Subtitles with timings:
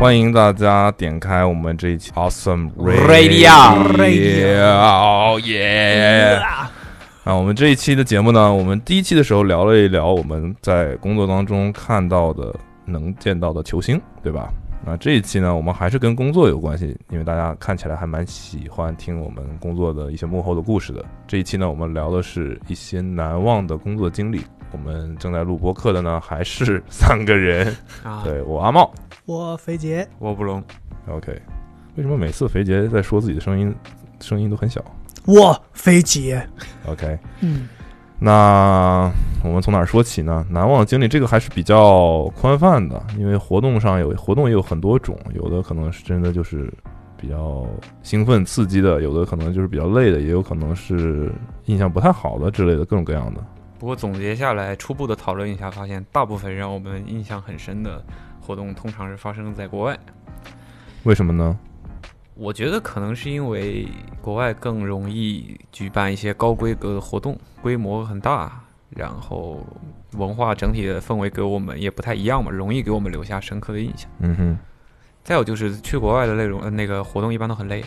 [0.00, 3.50] 欢迎大家点开我们这一期 Awesome Radio
[3.98, 6.40] Radio，耶！
[7.22, 12.50] 啊，我们这一期的节目呢，我们第一期的时候聊了一聊我们在工作当中看到的、
[12.86, 14.48] 能见到的球星，对吧？
[14.86, 21.04] 那这一期呢，我们还是跟工作有关系，因为大家看起来还蛮喜欢听我们工作的一些幕后的故事的。
[21.28, 24.40] 这一期呢，我们聊的是一些难忘的工作经历。
[24.72, 28.90] 我们正在录播客的呢，还是三个人，啊，对我阿茂
[29.30, 30.60] 我肥杰，我不聋
[31.08, 31.30] ，，OK。
[31.94, 33.72] 为什么每次肥杰在说自己的声音，
[34.18, 34.84] 声音都很小
[35.24, 36.44] 我肥杰
[36.88, 37.68] ，？OK，嗯，
[38.18, 39.08] 那
[39.44, 40.44] 我们从哪儿说起呢？
[40.50, 46.68] 难忘的经历，这个还是比较宽泛的，因为活动上有活动也有很多种，有的可能是真的就是
[47.16, 47.64] 比较
[48.02, 51.32] 兴奋刺激的，有的可能就是比较累的，也有可能是
[51.66, 53.40] 印象不太好的之类的各种各样的。
[53.78, 58.04] 不过总结下来，初步的讨论一下，发现大部分让我们印象很深的
[58.50, 59.96] 活动，通常是发生在国外。
[61.04, 61.56] 为什么呢？
[62.34, 63.86] 我觉得可能是因为
[64.20, 69.64] 国外更容易举办一些高规格的活动，规模很大，然后
[70.14, 74.10] 文化整体的氛围给我们也不太一样嘛，容易给我们留下深刻的印象。
[74.18, 74.58] 嗯哼，
[75.22, 77.84] 再有就是去国外的内容，呃那个活动一般都很累。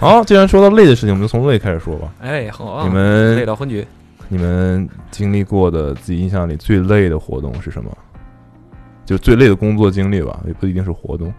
[0.00, 2.12] 好， 既然说到累的事情，我们就从累开始说吧。
[2.18, 3.86] 哎，好啊，你们累到昏厥。
[4.28, 7.94] 你们经历过的自己印象里最累的活动是什么？
[9.04, 11.32] 就最累的工作经历吧，也不一定是活动。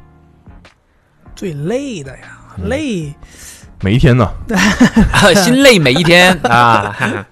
[1.36, 3.14] 最累的呀，嗯累，
[3.82, 4.32] 每一天呢？
[5.44, 6.92] 心累每一天 啊！
[6.98, 7.28] 哈哈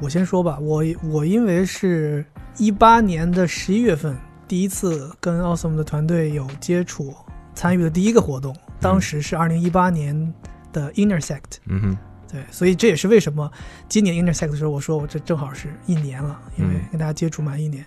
[0.00, 2.24] 我先说吧，我我因为是
[2.56, 7.14] 一八年的十一月份第一次跟 Awesome 的团队有接触，
[7.54, 10.34] 参与的第一个活动，当时是二零一八年
[10.72, 11.98] 的 Intersect，嗯哼，
[12.32, 13.50] 对，所以这也是为什么
[13.88, 17.84] 今年 Intersect 的时候，我说我这正好是一年了，因为嗯跟大家接触满一年。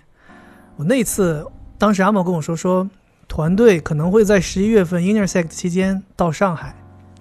[0.76, 1.46] 我那次，
[1.78, 2.88] 当时阿茂跟我说说，
[3.28, 6.74] 团队可能会在十一月份 Intersect 期间到上海。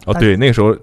[0.05, 0.75] 哦，对，那个时候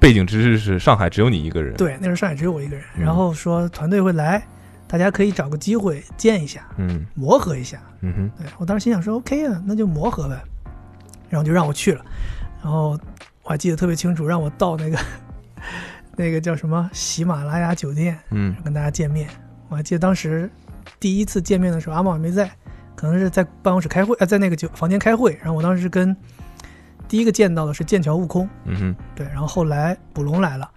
[0.00, 4.42] 背景知识是上海只有你一个人。，对，那时候上海只有我一个人，嗯然后说团队会来，
[4.86, 7.78] 大家可以找个机会见一下，嗯磨合一下。
[8.00, 10.40] 嗯哼，对我当时心想说 OK 啊，那就磨合呗，
[11.28, 12.04] 然后就让我去了，
[12.62, 12.98] 然后
[13.42, 14.98] 我还记得特别清楚，让我到那个
[16.16, 19.28] 那个叫什么喜马拉雅酒店嗯跟大家见面。
[19.68, 20.48] 我还记得当时
[21.00, 22.50] 第一次见面的时候，阿茂也没在，
[22.94, 25.36] 可能是在办公室开会，呃，在那个酒房间开会。
[25.40, 26.16] 然后我当时跟
[27.08, 30.70] 第一个见到的是剑桥悟空，嗯哼，对，然后后来捕龙来了，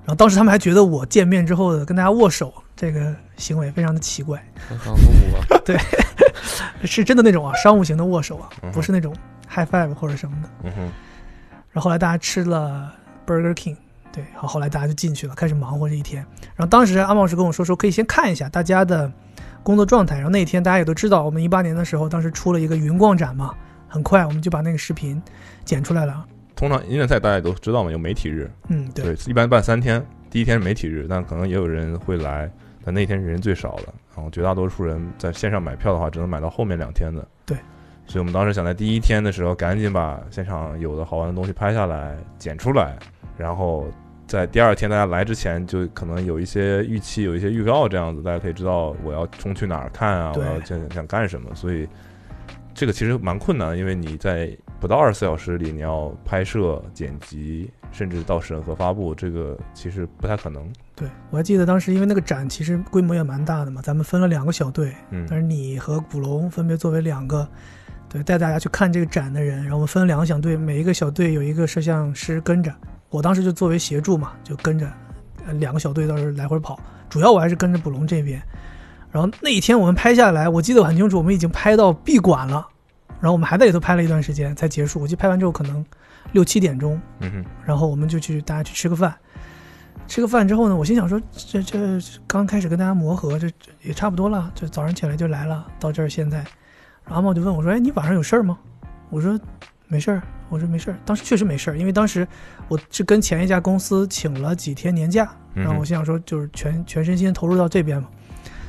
[0.00, 5.42] 然后当时他们还觉得我见面之后的跟大家握手这个行为非常的奇怪，反反复复啊！
[6.84, 9.14] 是真的那种啊商务型的握手啊不是那种
[9.48, 10.48] high five 或者什么的。
[10.64, 10.80] 嗯哼，
[11.72, 12.92] 然后后来大家吃了
[13.26, 13.76] Burger King，
[14.14, 16.24] 对，好，后来大家就进去了，开始忙活这一天。
[16.54, 19.12] 然后当时阿茂老师跟我说说，可以先看一下大家的
[19.64, 20.14] 工作状态。
[20.14, 23.52] 然后那一天大家也都知道，我们一八年的时候，当时出了一个云逛展嘛，
[23.88, 25.20] 很快我们就把那个视频
[25.64, 26.24] 剪出来了。
[26.54, 32.48] 通常音乐赛大家也都知道嘛，有媒体日，嗯，对，对，一般办三天，第一天是媒体日，但可能也有人会来，
[32.84, 37.26] 但那天是人最少的，然后绝大多数人在线上买票的话，只能买到后面两天的。
[37.44, 37.58] 对，
[38.06, 42.96] 所以我们当时想在第一天的时候，赶紧把现场有的好玩的东西拍下来，剪出来，
[43.36, 43.86] 然后
[44.26, 51.88] 在第二天大家来之前，就可能有一些预期，有一些预告，这样子大家可以知道我要冲去哪儿看啊，我要想想干什么，所以。
[52.76, 60.68] 这个其实蛮困难的，因为你在不到二十四小时里，你要拍摄、剪辑，甚至到审核发布，这个其实不太可能。
[60.96, 67.48] 对我还记得当时因为那个展其实规模也蛮大的嘛，咱们分了两个小队，嗯但是你和古龙分别作为两个，
[68.08, 72.74] 对带大家去看这个展的人，然后我们分了两个小队，每一个小队有一个摄像师跟着，
[73.14, 74.90] 我当时就作为协助嘛，就跟着，
[75.46, 76.76] 呃两个小队到时候来回跑，
[77.08, 78.42] 主要我还是跟着捕龙这边。
[79.12, 82.66] 然后那一天我们拍下来，我记得很清楚，我们已经拍到闭馆了，
[83.20, 85.00] 然后我们还在里头拍了一段时间才结束。
[85.00, 85.86] 我记得拍完之后可能
[86.32, 89.14] 六七点钟，嗯，然后我们就去大家去吃个饭，
[90.08, 91.78] 吃个饭之后呢，我心想说这这
[92.26, 96.38] 刚开始跟大家磨合，这这也差不多了，就早上起来就来了，到这儿现在，
[97.04, 98.58] 然后阿茂就问我说：“哎，你晚上有事儿吗？”
[99.08, 99.38] 我说
[99.86, 100.20] ：“没事儿。”
[100.54, 102.26] 我说：“没事儿。”当时确实没事儿，因为当时
[102.68, 108.08] 我是跟前一家公司请了几天年假，然后我心想说就是全全身心投入到这边嘛。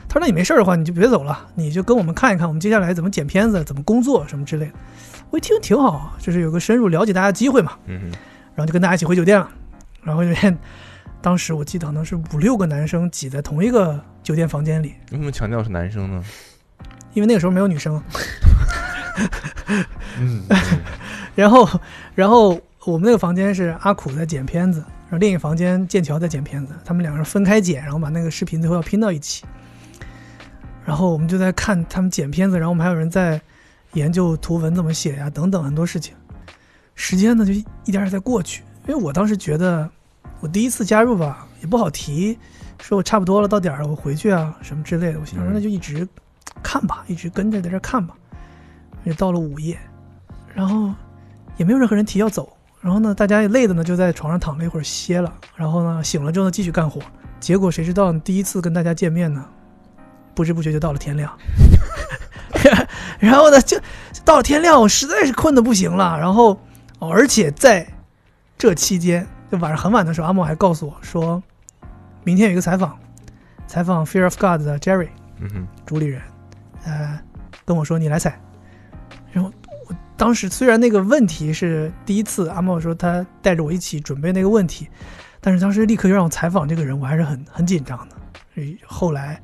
[0.07, 4.71] 他说：“那你没事儿的话，你就别走了，你就跟我们看一看我们接下来怎么剪片子、怎么工作什么之类的。”
[5.29, 7.73] 我一听挺好啊，就是有个深入了解大家的机会嘛。
[7.85, 8.09] 嗯，
[8.55, 9.49] 然后就跟大家一起回酒店了。
[10.01, 10.57] 然后酒店，
[11.21, 16.23] 当时我记得可能是五六个男生挤在同一个酒店房间里，为什么强调是男生呢？
[17.13, 18.01] 因为那个时候没有女生。
[20.19, 20.43] 嗯，
[21.35, 21.67] 然后，
[22.15, 29.43] 然后我们那个房间是阿苦在剪片子，然后另一个房间剑桥在剪片子，他们两个人分开剪，然后把那个视频最后要拼到一起。
[30.85, 33.41] 然后我们就在看他们剪片子，然后我们还有人在
[33.93, 36.15] 研究图文怎么写呀，等等很多事情。
[36.93, 39.89] 时间呢就一一点点在过去，因为我当时觉得
[40.39, 42.37] 我第一次加入吧也不好提，
[42.81, 45.19] 说我差不多了到点儿了我回去啊什么之类的。
[45.19, 46.07] 我想说嗯那就一直
[46.63, 48.15] 看吧，一直跟着在这看吧。
[49.03, 49.77] 也到了午夜，
[50.53, 50.93] 然后
[51.57, 57.01] 也没有任何人提要走，然后呢大家也累的呢就在床上躺了一会儿歇了，然后呢醒了之后呢继续干活。
[57.39, 59.45] 结果谁知道第一次跟大家见面呢，
[60.33, 61.31] 不知不觉就到了天亮。
[63.19, 63.79] 然后呢，就
[64.23, 66.17] 到了天亮，我实在是困得不行了。
[66.17, 66.59] 然后，
[66.99, 67.87] 哦，而且在
[68.57, 71.43] 这期间，就晚上很晚的时候，阿莫还告诉我说，
[72.23, 72.97] 明天有一个采访，
[73.67, 75.09] 采访《Fear of God》的 Jerry
[75.39, 76.21] 嗯哼，主理人，
[76.85, 77.19] 呃，
[77.65, 78.39] 跟我说你来采。
[79.31, 79.64] 然后我
[80.17, 84.87] 当时虽然那个问题是第一次，阿茂说他带着我一起准备那个问题，
[85.41, 88.15] 但是当时立刻就让我采访这个人，我还是很很紧张的。
[88.85, 89.41] 后来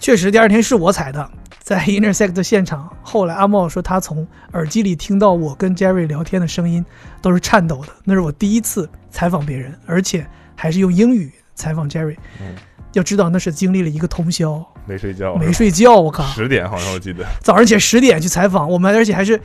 [0.00, 1.30] 确实第二天是我采的，
[1.60, 2.90] 在 Intersect 的现场。
[3.02, 6.84] 后来阿茂说他从耳机里听到我跟 Jerry 聊天的声音
[7.20, 12.16] 都是颤抖的，那是我第一次采访别人，而且还是用英语采访 Jerry。
[12.40, 12.54] 嗯
[12.92, 16.24] 要知道那是经历了一个通宵，没睡觉，没睡觉，我靠！
[16.28, 19.38] 十点好像我记得，早上起来十点去采访我们，而且还是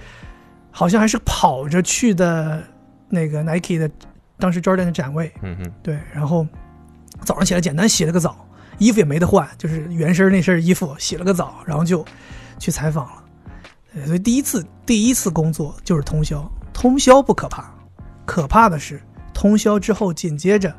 [0.71, 2.63] 好像还是跑着去的
[3.09, 3.89] 那个 Nike 的
[4.39, 6.47] 当时 Jordan 的展位，嗯哼，对，然后
[7.23, 8.47] 早上起来简单洗了个澡，
[8.79, 12.03] 衣服也没得换，就是原身那身衣服洗了个澡，然后就
[12.57, 13.23] 去采访了。
[13.93, 17.69] 呃所以第一次第一次工作就是通宵，通宵不可怕，
[18.25, 19.01] 可怕的是
[19.33, 20.73] 通宵之后紧接着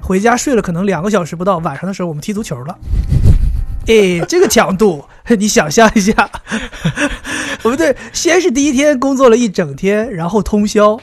[0.00, 2.78] 回家睡了可能两个小时不到，晚上的时候我们踢足球了。
[3.86, 5.04] 哎，这个强度，
[5.38, 6.30] 你想象一下，
[7.62, 10.98] 我们对，先是第一天工作了一整天，然后通宵，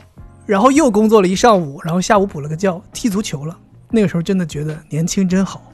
[0.45, 3.57] 然后又工作了一上午，然后下午补了个觉，踢足球了。
[3.89, 5.71] 那个时候真的觉得年轻真好，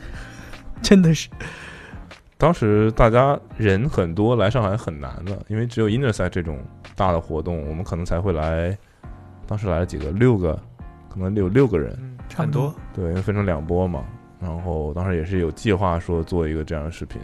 [0.82, 1.30] 真的是。
[2.38, 6.60] 当时大家人很多，来上海很难的，因为只有 Intersect 这种
[6.96, 8.78] 大的活动，我们可能才会来。
[9.48, 10.60] 当时来了几个，六个，
[11.10, 12.76] 可能有六个人，嗯，差不多。
[12.94, 14.04] 对，因为分成两波嘛。
[14.40, 17.22] 然后当时也是有计划说做一个这样的视频，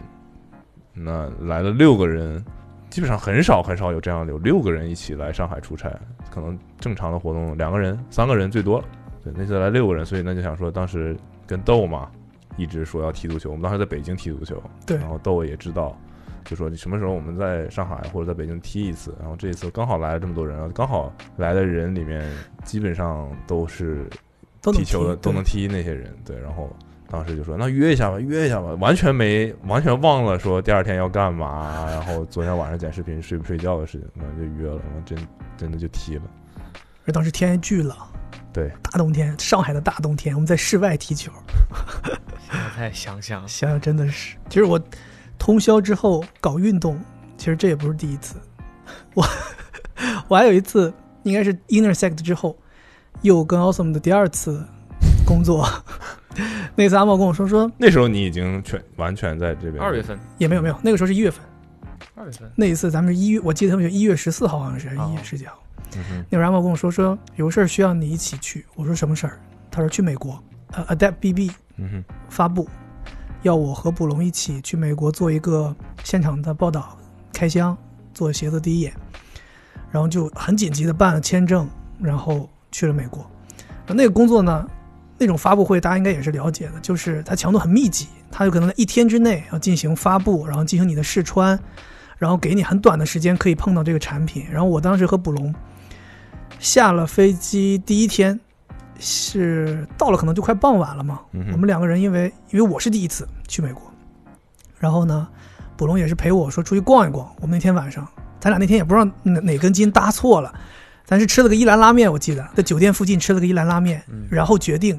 [0.92, 2.44] 那来了六个人，
[2.90, 5.90] 基本上很少很少有这样有六个人一起来上海出差，
[6.30, 8.84] 可能正常的活动两个人、三个人最多了。
[9.22, 11.16] 对，那次来六个人，所以那就想说，当时
[11.46, 12.10] 跟豆嘛
[12.56, 15.96] 一直说要踢足球，我们当时在北京踢足球，对然后豆也知道，
[16.44, 22.22] 就说你什么时候我们在上海或者在北京踢一次，然后这一次刚好来了这么多人，刚好来的人里面
[22.64, 24.06] 基本上都是
[24.60, 26.68] 踢球的踢都能踢那些人，对，然后
[27.14, 36.22] 当时就说那约一下吧，约一下吧，完全没完全忘了说第二天要干嘛，然后昨天晚上剪视频睡不睡觉的事情，那就约了，然后真真的就踢了，
[37.06, 37.96] 而当时天还巨冷，
[38.52, 41.30] 对，大冬天，上海的大冬天，我们在室外踢球，
[42.50, 44.36] 现在再想想，想想真的是。
[44.48, 44.80] 其实我
[45.38, 47.00] 通宵之后搞运动，
[47.36, 48.34] 其实这也不是第一次。
[49.14, 49.24] 我
[50.26, 52.58] 我还有一次，应该是 Intersect 之后，
[53.22, 54.66] 又跟 Awesome 的第二次
[55.24, 55.64] 工作。
[56.74, 61.44] 那次阿茂跟我说说那时候你已经全完全在这边，二月份，也没有没有，那个时候是一月份。
[62.14, 65.58] 二月份，那一次咱们是一月，我记得他们就一月十四号好像是哦一月十几号。
[65.96, 69.38] 嗯，那会儿阿茂跟我说说有个事儿需要你一起去，我说什么事儿？
[69.70, 72.68] 他说去美国，呃，Adapt BB 嗯哼，发布，
[73.42, 76.96] 要我和卜龙一起去美国做一个现场的报道，
[77.32, 77.76] 开箱
[78.12, 78.92] 做鞋子第一眼，
[79.90, 81.68] 然后就很紧急的办了签证，
[82.00, 83.28] 然后去了美国。
[83.88, 84.66] 那个工作呢，
[85.18, 91.58] 那种发布会大家应该也是了解的，就是它强度很密集，它有可能在一天之内要进行发布，然后进行你的试穿，
[92.18, 94.44] 然后给你很短的时间可以碰到这个产品。
[94.50, 95.54] 然后我当时和卜龙
[96.58, 98.38] 下了飞机第一天。
[99.00, 101.20] 是到了，可能就快傍晚了嘛。
[101.32, 103.82] 嗯我们两个人因为因为我是第一次去美国，
[104.78, 105.26] 然后呢，
[105.76, 107.28] 卜龙也是陪我说出去逛一逛。
[107.40, 108.06] 我们那天晚上，
[108.38, 110.54] 咱俩那天也不知道哪哪根筋搭错了，
[111.14, 114.98] 咱是吃了个伊兰拉面，我记得在酒店附近吃了个伊兰拉面，嗯然后决定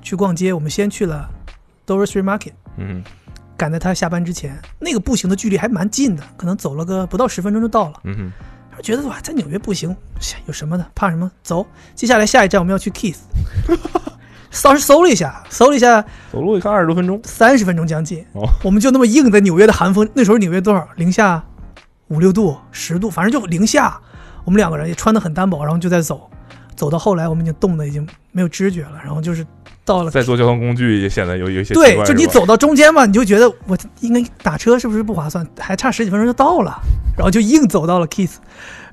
[0.00, 0.52] 去逛街。
[0.52, 1.28] 我们先去了
[1.84, 3.02] Dover Street Market，嗯
[3.56, 7.94] 赶在他下班之前，那个步行的距离还蛮近的，可能走了个不到十分钟就到了。
[8.04, 8.30] 嗯
[8.84, 9.96] 觉得哇，在纽约步行
[10.46, 11.28] 有什么的，怕什么？
[11.42, 13.18] 走，接下来下一站我们要去 Kiss。
[14.62, 16.00] 当时搜了一下，搜了一下，
[16.30, 20.88] 走路一看二十多分钟，三十分钟将近，哦我们就那么硬在纽约的寒风，那时候纽约多少？
[20.94, 21.44] 零下
[22.06, 24.00] 五六度、十度，反正就零下。
[24.48, 26.30] 我们两个人也穿得很单薄，然后就在走，
[26.74, 29.46] 走到后来我们已经冻得已经没有知觉了，然后就是
[29.84, 35.46] 到了再坐交通工具也显得有有一些对，就你走到中间嘛，你就觉得我应该打车是不是不划算？
[35.58, 36.80] 还差十几分钟就到了，
[37.14, 38.38] 然后就硬走到了 Kiss，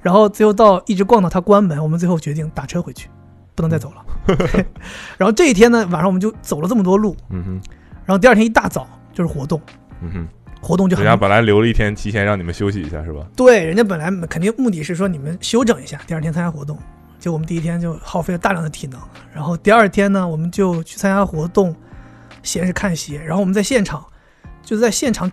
[0.01, 3.07] 然后最后到一直逛到他关门，我们最后决定打车回去，
[3.55, 4.35] 不能再走了。
[5.17, 7.61] 然后这一天呢，晚上我们就走了这么多路，嗯哼，
[8.03, 9.61] 然后第二天一大早就是活动，
[10.01, 10.27] 嗯哼，
[10.65, 13.23] 活动就很人家本来留了一天，提前让你们休息一下是吧？
[13.35, 16.75] 对，人家本来肯定目的是说你们休整一下，第二天参加活动。
[17.19, 18.99] 就我们第一天就耗费了大量的体能，
[19.33, 21.75] 然后第二天呢，我们就去参加活动，
[22.43, 24.03] 先是看鞋，然后我们在现场，
[24.63, 25.31] 就在现场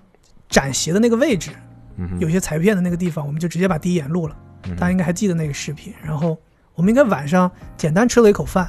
[0.49, 1.51] 展鞋的那个位置，
[1.97, 4.37] 嗯，有些裁片的那个地方，我们就直接把第一眼录了。
[4.77, 5.93] 大家应该还记得那个视频。
[6.03, 6.39] 然后
[6.75, 8.69] 我们应该晚上简单吃了一口饭，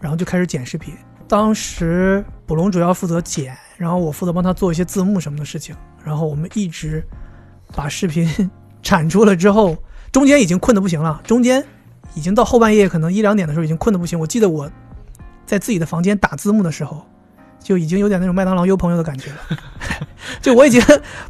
[0.00, 0.94] 然后就开始剪视频。
[1.28, 5.74] 当时捕龙主要负责剪，然后我负责帮他做一些字幕什么的事情。
[6.04, 7.02] 然后我们一直
[7.74, 8.50] 把视频
[8.82, 9.76] 产出了之后，
[10.12, 11.64] 中间已经困得不行了，中间
[12.14, 14.18] 已经到后半夜，可能一两点的时候已经困得不行。
[14.18, 14.70] 我记得我
[15.46, 17.04] 在自己的房间打字幕的时候，
[17.58, 19.36] 就已经有点那种麦当劳优朋友的感觉了。
[20.40, 20.80] 就我已经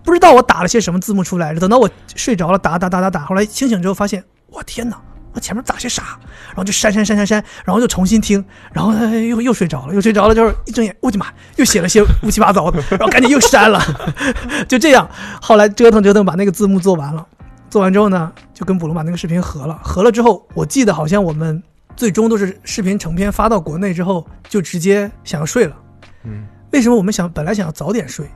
[0.03, 5.01] 不知道我打了些什么字幕出来，等到我睡着了，打打打打打，后来清醒之后发现，我天哪，
[5.35, 6.19] 我前面打些啥？
[6.49, 11.27] 然后就删删删删删，然后就重新听，然后哎又又睡着了，又睡着了，就是一睁眼，我的妈，
[11.57, 13.81] 又写了些乌七八糟的，然后赶紧又删了，
[14.69, 15.09] 就这样，
[15.43, 17.27] 后来折腾折腾把那个字幕做完了，
[17.69, 21.63] 做完之后呢，就跟捕龙把那个视频合了，合了之后，我记得好像我们
[21.97, 25.77] 最终都是视频成片发到国内之后，就直接想要睡了。
[26.25, 28.29] 嗯为什么我们想本来想要早点睡？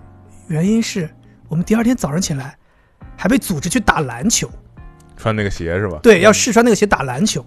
[0.47, 1.11] 原因是
[1.49, 2.57] 我们第二天早上起来
[3.17, 4.49] 还被组织去打篮球，
[5.19, 5.99] 穿那个鞋是吧？
[6.03, 7.45] 对，要试穿那个鞋打篮球。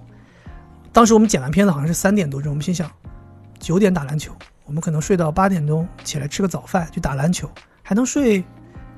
[0.93, 2.91] 当时我们剪完片子好像是三点多钟，我们心想
[3.59, 4.31] 九点打篮球，
[4.65, 7.49] 我们可能睡到八点钟起来吃个早饭去打篮球，
[7.81, 8.43] 还能睡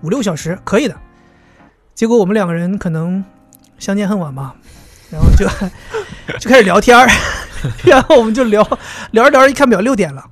[0.02, 0.96] 五六小时，可以的。
[1.94, 3.24] 结果我们两个人可能
[3.78, 4.56] 相见恨晚吧，
[5.12, 5.48] 然后就
[6.40, 7.08] 就开始聊天儿，
[7.86, 8.64] 然后我们就聊
[9.12, 10.26] 聊着聊着，一看表六点了，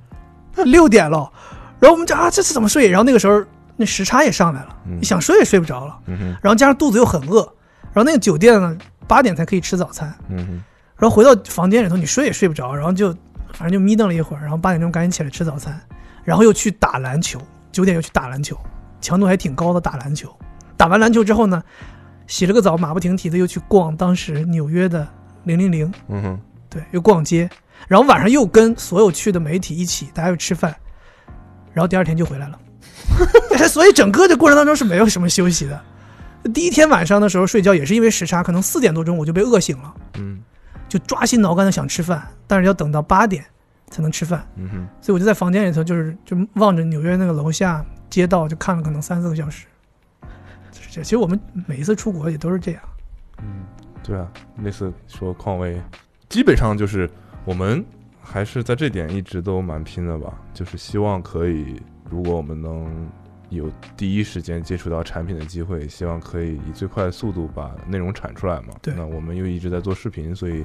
[0.64, 1.30] 六点了，
[1.78, 2.88] 然后我们就啊这次怎么睡？
[2.88, 3.44] 然后那个时候
[3.76, 7.54] 那时差也上来了，嗯你想睡也睡不着了，嗯然后加上肚子又很饿，
[7.92, 10.62] 然后那个酒店呢八点才可以吃早餐，嗯哼
[10.96, 13.12] 然后回到房间里头你睡也睡不着，然后就
[13.52, 15.78] 反正就眯瞪了一会儿，然后八点钟赶紧起来吃早餐，
[16.24, 18.56] 然后又去打篮球，九点又去打篮球，
[19.00, 20.34] 强度还挺高的打篮球。
[20.76, 21.62] 打完篮球之后呢，
[22.26, 25.06] 洗了个澡，马不停蹄的又去逛当时纽约的
[25.44, 27.50] 零零零，嗯哼，对，又逛街，
[27.88, 30.74] 然后晚上又跟所有去的媒体一起，大家又吃饭，
[31.72, 32.58] 然后第二天就回来了。
[33.68, 35.80] 所以整个的过程当中是没有什么休息的。
[36.54, 40.42] 第一天晚上的时候睡觉也是因为时差，可能四点多钟我就被饿醒了，嗯
[40.88, 43.44] 就抓心挠肝的想吃饭，但是要等到八点
[43.88, 49.66] 才能吃饭，嗯哼，所以我就在房间里头就是就望着纽约那个楼下街道就看了可能三四个小时。
[50.70, 52.82] 就是这，其实我们每一次出国也都是这样。
[53.38, 53.64] 嗯，
[54.02, 55.80] 对啊，那次说匡威，
[56.28, 57.08] 基本上就是
[57.44, 57.84] 我们
[58.20, 61.80] 还是在这点一直都蛮拼的吧，就是希望可以，
[62.10, 63.08] 如果我们能
[63.54, 68.74] 有第一时间接触到产品的机会，希望可以以最快的速度把内容产出来嘛。
[68.80, 70.64] 对那我们又一直在做视频，所以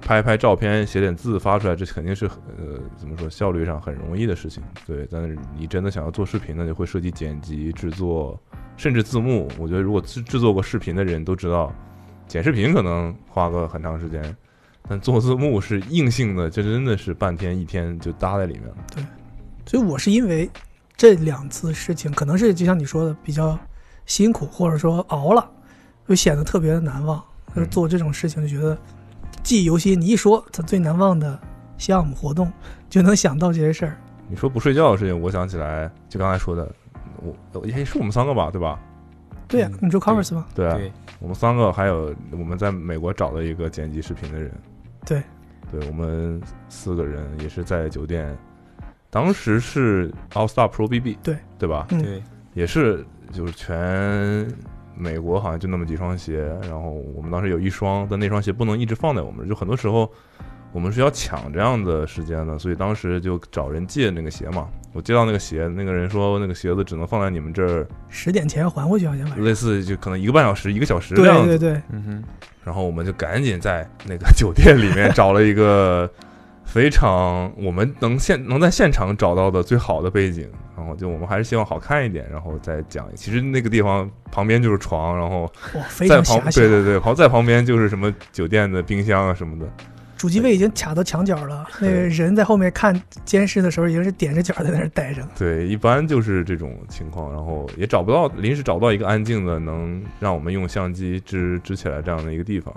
[0.00, 4.62] 拍一拍照片、写点字发出来，这肯定是呃怎么说效率上很容易的事情。
[4.86, 8.40] 对，但是你真的想要做视频那，就会涉及剪辑、制作，
[8.76, 9.48] 甚至字幕。
[9.58, 11.72] 我觉得如果制制作过视频的人都知道，
[12.28, 14.36] 剪视频可能花个很长时间，
[14.88, 18.76] 但做字幕是硬性的，这真的是半天一天就搭在里面了。
[18.94, 19.04] 对
[19.64, 20.48] 所以我是因为
[20.96, 23.58] 这两次事情，可能是就像你说的比较
[24.06, 25.50] 辛苦，或者说熬了，
[26.08, 27.22] 就显得特别的难忘。
[27.54, 28.76] 就是做这种事情就觉得
[29.42, 29.98] 记忆犹新。
[29.98, 31.38] 你一说他最难忘的
[31.78, 32.52] 项目活动，
[32.90, 33.96] 就能想到这些事儿。
[34.28, 36.70] 你说不睡觉的事情，我想起来，就刚才说的，
[37.22, 38.78] 我也是我们三个吧，对吧？
[39.48, 40.44] 对呀、嗯你说 covers 吗？
[40.54, 40.78] 对啊，
[41.20, 44.52] 我们三个还有我们在美国找的一个剪辑视频的人，
[45.06, 45.22] 对，
[45.70, 48.36] 对我们四个人也是在酒店，
[49.16, 51.86] 当时是 All Star Pro BB，对对吧？
[51.88, 54.46] 嗯对，也是就是全
[54.94, 60.12] 美国好像就那么几双鞋，然后我们当时有一双，但那双鞋不能一直放在我们，就很多时候
[60.70, 64.68] 我们是要抢这样的时间的，所以当时就找人借那个鞋嘛。
[64.92, 69.42] 我接到那个鞋，那个人说那个鞋子只能放在你们这儿，十点前要还回去，好像。
[69.42, 71.46] 类似就可能一个半小时、一个小时这样子。
[71.46, 72.24] 对对对，嗯哼，
[72.62, 76.10] 然后我们就赶紧在那个酒店里面找了一个
[76.66, 80.46] 非常我们能现能在现场找到的最好的背景，
[80.76, 83.08] 然后就我们还是希望好看一点，然后再讲。
[83.14, 85.50] 其实那个地方旁边就是床，然后
[86.06, 86.38] 在旁。
[86.52, 89.66] 对对对，好在旁边就是什么酒店的冰箱啊什么的。
[90.18, 95.28] 主机位已经卡到墙角了，那个人在后面看监视的时候，已经是踮着脚在那儿待着了。
[95.38, 102.74] 对，一般就是这种情况，然后也找不到临时找不到一个安静的能让我们用相机支支起来这样的一个地方。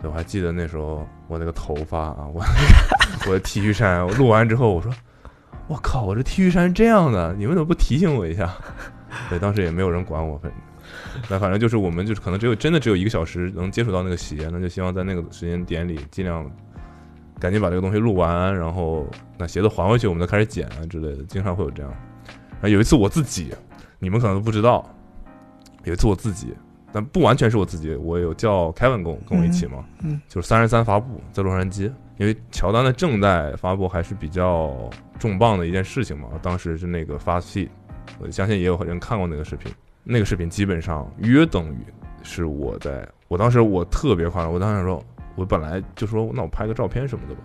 [0.00, 2.42] 对我还记得那时候我那个头发啊，我
[3.28, 4.92] 我的 T 恤衫，我录完之后我说，
[5.68, 8.52] 我靠，我这 T 恤衫是这样的，你们怎么不提醒我一下？
[9.28, 10.60] 对，当时也没有人管我，反正。
[11.28, 16.50] 那反正就是我们就是可能只有真的只有一个小时能接触到那个鞋，那就希望在那个时间点里尽量
[17.38, 19.06] 赶紧把这个东西录完，然后
[19.36, 21.92] 那鞋子还回去，我们再开始剪啊之类的，经常会有这样。
[22.62, 23.52] 啊有一次我自己
[23.98, 24.88] 你们可能都不知道，
[25.84, 26.54] 有一次我自己，
[26.92, 36.28] 但不完全是我自己，我有叫 Kevin 跟我跟我一起嘛，嗯就是三十三发布在洛杉矶，因为乔丹的正代发布还是比较重磅的一件事情嘛。
[36.40, 37.68] 当时是那个 Fast Feed，
[38.18, 39.70] 我相信也有人看过那个视频。
[40.02, 41.78] 那个视频基本上约等于
[42.22, 45.02] 是我在，我当时我特别夸张，我当时说，
[45.36, 47.42] 我本来就说那我拍个照片什么的吧。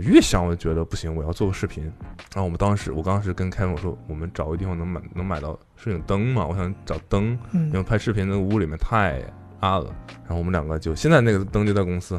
[0.00, 1.84] 我越想我就觉得不行，我要做个视频。
[2.32, 6.46] 然后我们当时，我当时跟凯文我说，我们找个地方能买能买到摄影灯嘛？
[6.46, 9.20] 我想找灯，因为嗯，拍视频那个屋里面太
[9.60, 9.94] 暗了。
[10.22, 12.18] 然后我们两个就现在那个灯就在公司，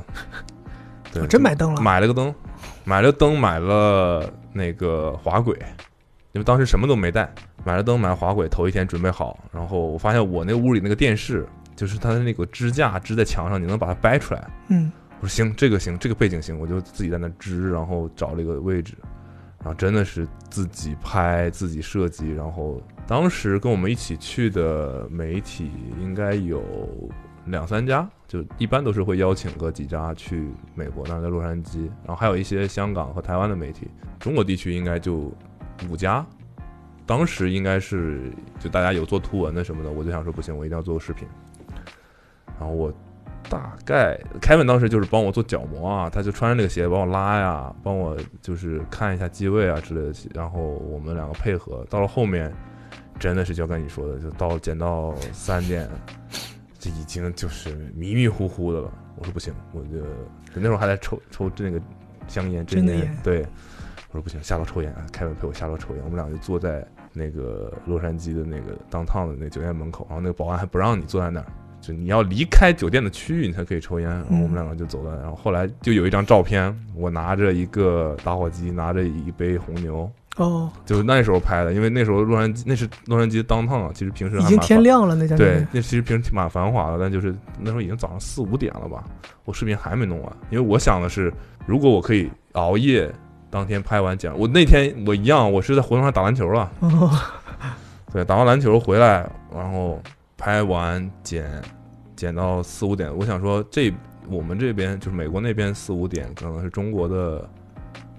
[1.11, 2.31] 对，我真买灯了，买了个灯，
[2.83, 5.57] 买了灯，买了那个滑轨，
[6.33, 7.33] 因为当时什么都没带，
[7.65, 14.47] 买了灯，买了滑轨，头一天准备好，然后我发现我那屋里那个电视，就是它的那个支架支在墙上，你能把它掰出来。
[14.67, 18.95] 嗯我说行，这个行，这个背景行，我就自己在那支，然后找了一个位置，
[19.59, 26.63] 然后真的是自己拍、自己设计，然后当时跟我们一起去的媒体应该有
[27.45, 33.87] 两三家，就一般都是会邀请个几家去美国，那在洛杉矶，然后还有一些香港和台湾的媒体，
[34.19, 35.31] 中国地区应该就
[35.87, 36.25] 五家。
[37.05, 41.27] 当时应该是就大家有做图文的什么的，我就想说不行，我一定要做个视频。
[42.59, 42.93] 然后我
[43.51, 51.85] 大概 Kevin 当时就是帮我做角膜啊，他就穿着那个鞋帮我拉呀，帮我就是看一下机位啊之类的，然后我们两个配合。
[51.89, 52.49] 到了后面，
[53.19, 55.85] 真的是就跟你说的，就到剪到三点，
[56.79, 58.89] 这已经就是迷迷糊糊的了。
[59.17, 59.99] 我说不行，我就
[60.55, 61.81] 那时候还在抽抽那个
[62.29, 63.45] 香烟，真的，对。
[64.13, 64.93] 我说不行，下楼抽烟。
[65.13, 71.45] 凯文陪我下楼抽烟，我们俩就坐在那个洛杉矶的那个当趟的那个酒店门口，然后那个保安还不让你坐在那儿，
[71.81, 74.07] 就你要离开酒店的区域，你才可以抽烟。
[74.07, 89.03] 然后我们两个就走了，然后后来就有一张照片，我拿着一个打火机，拿着一杯红牛，哦，就是那时候拍的，因为那时候洛杉矶那是洛杉矶当趟啊，其实平时已经天亮了，那家店，对那其实平时挺蛮繁华的，但就是那时候已经早上四五点了吧，
[89.45, 91.33] 我视频还没弄完，因为我想的是，
[91.65, 93.11] 如果我可以熬夜，
[93.49, 97.11] 当天拍完剪，我那天我一样，我是在活动上打篮球了，哦，
[98.13, 99.99] 对，打完篮球回来，然后
[100.41, 101.61] 拍完剪，
[102.15, 103.93] 剪到四五点，我想说这
[104.27, 107.47] 我们这边就是美国那边四五点，可能是中国的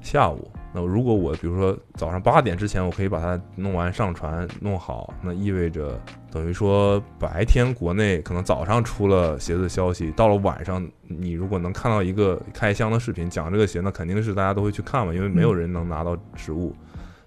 [0.00, 0.48] 下午。
[0.72, 16.72] 那如果我比如说早上八点之前，我可以把它弄完上传弄好，那意味着等于说白天国内可能早上出了鞋子消息，到了晚上你如果能看到一个开箱的视频讲这个鞋，那肯定是大家都会去看嘛，因为没有人能拿到实物。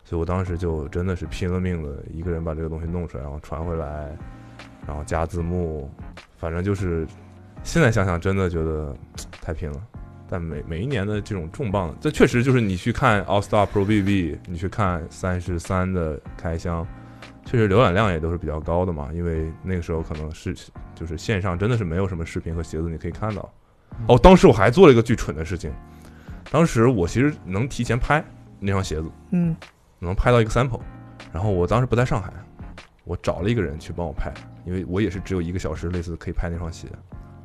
[0.05, 4.15] 所以我当时就真的是拼了命的一个人把这个东西弄出来，然后传回来，
[4.87, 5.89] 然后加字幕，
[6.37, 7.07] 反正就是
[7.63, 8.95] 现在想想真的觉得
[9.41, 9.81] 太拼了。
[10.27, 16.85] 但每每一年的这种重磅，这确实就是你去看 All Star Pro BB，你去看三十三的开箱，
[17.45, 20.55] 确实浏览量也都是比较高的嘛，因为那个时候可能是
[20.95, 23.53] 就是线上真的是没有什么视频和鞋子你可以看到。
[24.07, 25.71] 哦，当时我还做了一个巨蠢的事情，
[26.51, 28.23] 当时我其实能提前拍
[28.59, 29.09] 那双鞋子。
[29.31, 29.55] 嗯
[29.97, 30.81] 能拍到一个 sample，
[31.31, 32.31] 然后我当时不在上海，
[33.05, 34.33] 我找了一个人去帮我拍，
[34.65, 36.87] 因为我也是只有一个小时，类似可以拍那双鞋。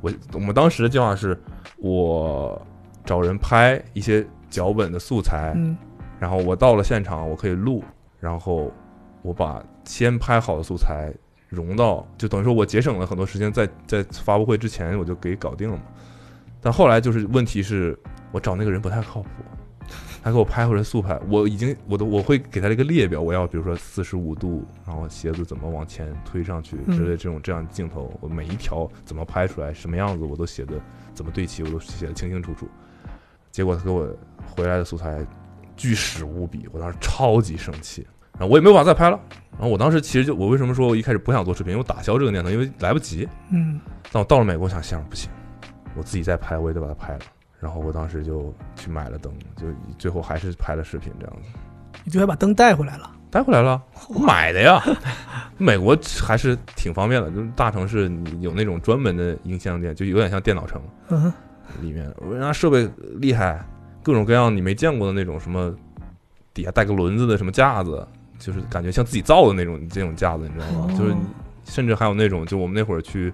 [0.01, 1.39] 我我们当时的计划是，
[1.77, 2.59] 我
[3.05, 5.77] 找人拍一些脚本的素材，嗯
[6.19, 7.83] 然后我到了现场，我可以录，
[8.19, 8.71] 然后
[9.21, 11.11] 我把先拍好的素材
[11.47, 15.83] 融到，就等于说我节省了很多时间在，在发布会之前我就给搞定了嘛。
[16.59, 17.97] 但后来就是问题是
[18.31, 19.29] 我找那个人不太靠谱，
[20.23, 30.75] 他给我拍回来速拍，我已经我都我会给他一个列表，我要比如说四十五度，然后鞋子怎么往前推上去嗯之类这种这样的镜头，我每一条怎么拍出来，什么样子我都写的
[31.13, 32.69] 怎么对齐，我都写的清清楚楚。
[33.49, 34.07] 结果他给我
[34.55, 35.25] 回来的素材
[35.75, 39.19] 巨屎无比，我当时超级生气，然后我也没有办法再拍了。
[39.53, 43.27] 然后我当时其实就我为什么说我一开始不想做视频，因为我打消这个念头，因为来不及。
[43.49, 43.79] 嗯
[44.11, 45.31] 但我到了美国，我想想不行，
[45.95, 47.19] 我自己再拍，我也得把它拍了。
[47.61, 49.67] 然后我当时就去买了灯，就
[49.99, 51.49] 最后还是拍了视频这样子，
[52.03, 54.81] 你最后把灯带回来了，带回来了，我买的呀。
[55.59, 61.31] 美国还是挺方便的，就是大城市你有那种专门的音像店，就有点像电脑城嗯
[61.81, 63.63] 里面，人家设备厉害，
[64.01, 65.71] 各种各样你没见过的那种什么
[66.53, 68.05] 底下带个轮子的什么架子，
[68.39, 70.87] 就是感觉像自己造的那种这种架子，你知道吗？
[70.89, 71.15] 哦就是
[71.63, 73.31] 甚至还有那种，就我们那会儿去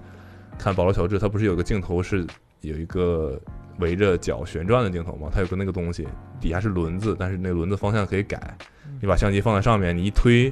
[0.59, 2.27] 看保罗乔治，他不是有个镜头是
[2.59, 3.39] 有一个
[3.79, 5.29] 围着脚旋转的镜头嘛？
[5.31, 6.07] 它有个那个东西，
[6.39, 8.57] 底下是轮子，但是那个轮子方向可以改。
[9.01, 10.51] 你把相机放在上面，你一推，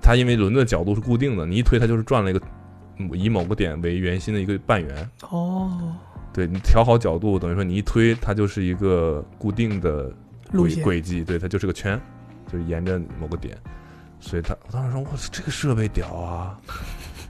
[0.00, 2.40] 它因为轮子的角度是固定的，你一推它就是转了一个
[3.14, 5.10] 以某个点为圆心的一个半圆。
[5.30, 5.94] 哦，
[6.32, 10.12] 对你调好角度，等于说你一推，它就是一个固定的
[10.50, 12.00] 轨轨迹，对，它就是个圈，
[12.50, 13.56] 就是沿着某个点。
[14.20, 16.58] 所以他我当时说，我这个设备屌啊！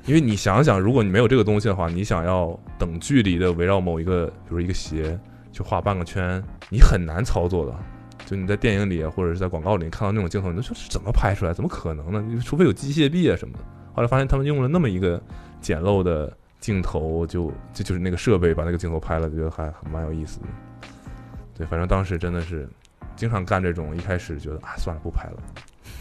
[0.09, 5.21] 因为你想想，如果你没有这个东西的话，你想要等距离的围绕某一个，比如一个鞋
[5.53, 7.75] 去画半个圈，你很难操作的。
[8.25, 11.53] 就你在电影里或者是在广告里看到那种镜头，你就说是怎么拍出来？
[11.53, 12.43] 怎么可能呢？
[12.43, 13.61] 除非有机械臂啊什么的。
[13.93, 15.23] 后来发现他们用了那么一个
[15.61, 20.47] 简陋的镜头，就就就是那个设备把那个镜头拍了，觉得还蛮有意思的。
[21.55, 22.67] 对，反正当时真的是
[23.15, 25.43] 经常干这种，一开始觉得啊算了不拍了，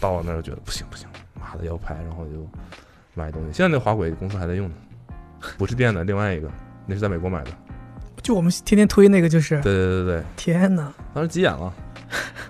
[0.00, 1.06] 到了那儿觉得不行不行，
[1.38, 2.48] 妈的要拍，然后就
[3.18, 3.52] 买东西。
[3.52, 4.74] 现在那滑轨公司还在用呢，
[5.58, 6.48] 不是电的，另外一个
[6.86, 7.50] 那是在美国买的。
[8.22, 10.92] 就我们天天推那个，就是对对对对，天哪！
[11.14, 11.72] 当时急眼了，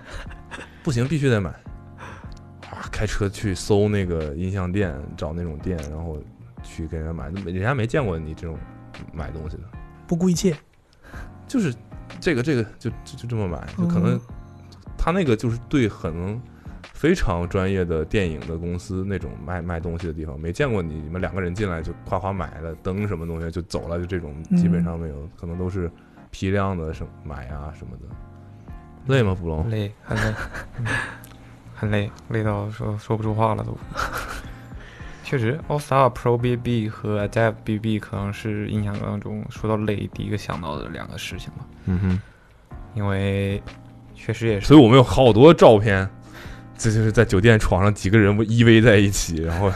[0.83, 1.49] 不行必须得买。
[2.69, 6.17] 啊，开车去搜那个音像店，找那种店，然后
[6.63, 8.57] 去给人家买，人家没见过你这种
[9.13, 9.63] 买东西的，
[10.05, 10.55] 不顾一切，
[11.47, 11.73] 就是
[12.19, 14.21] 这个这个就就就这么买，就可能嗯
[14.97, 16.41] 他那个就是对很
[16.99, 25.89] 非常专业的电影的公司那种卖卖东西的地方，没见过你你们两个人进来就夸夸买了灯什么东西就走了，就这种基本上没有，可能都是
[26.29, 28.15] 批量的什么买啊什么的。
[29.07, 29.69] 累吗，布隆？
[29.69, 30.33] 累，很累，
[30.79, 30.85] 嗯
[31.73, 33.77] 很累，累到说说不出话了都。
[35.23, 42.21] 确实，All Star Pro BB 和 Adapt BB 可能是印象当中说到累第一个想到的两个事情吧，嗯哼。
[42.93, 43.63] 因为
[44.13, 46.09] 确实也是所以我们有好多照片，
[46.79, 49.69] 这就是在酒店床上几个人依偎在一起，然后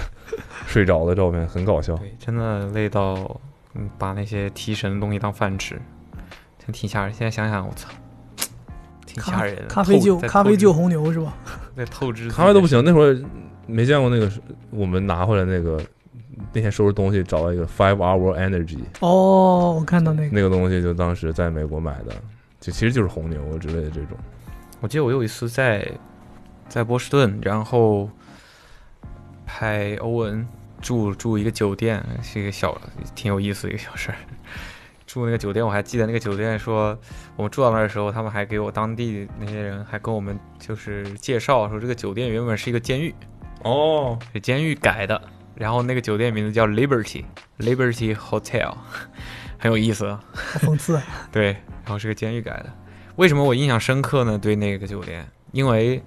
[0.65, 1.95] 睡着的照片，很搞笑。
[1.97, 3.39] 对，真的累到
[3.75, 5.79] 嗯把那些提神的东西当饭吃，
[6.57, 7.13] 真挺吓人。
[7.13, 7.89] 现在想想，我操，
[9.05, 9.65] 挺吓人的。
[9.65, 11.33] 咖啡就咖啡就红牛是吧？
[11.75, 13.21] 那透支咖啡都不行，那会儿
[13.67, 14.31] 没见过那个，
[14.69, 15.81] 我们拿回来那个
[16.53, 22.13] 那天收拾东西找到一个 Five Hour Energy 哦，我看到那个，那个东西，就当时在美国买的，
[22.61, 24.17] 就其实就是红牛之类的这种。
[24.79, 25.85] 我记得我有一次在
[26.73, 28.09] 在波士顿，然后
[29.45, 30.47] 拍欧文
[30.81, 32.75] 住住一个酒店，是一个小
[33.13, 34.17] 挺有意思的一个小事儿。
[35.05, 36.97] 住那个酒店，我还记得那个酒店说，
[37.35, 43.13] 我们住到那儿的时候，他们还给我当地那些人还跟我们就是介绍说，这个酒店原本是一个监狱，
[43.61, 45.21] 哦，是监狱改的，
[45.53, 47.23] 然后那个酒店名字叫 Liberty
[47.59, 48.73] Liberty Hotel，
[49.59, 50.19] 很有意思啊。
[50.33, 51.51] 好讽刺啊，对，
[51.83, 52.73] 然后是个监狱改的。
[53.17, 54.39] 为什么我印象深刻呢？
[54.39, 56.01] 对那个酒店，因为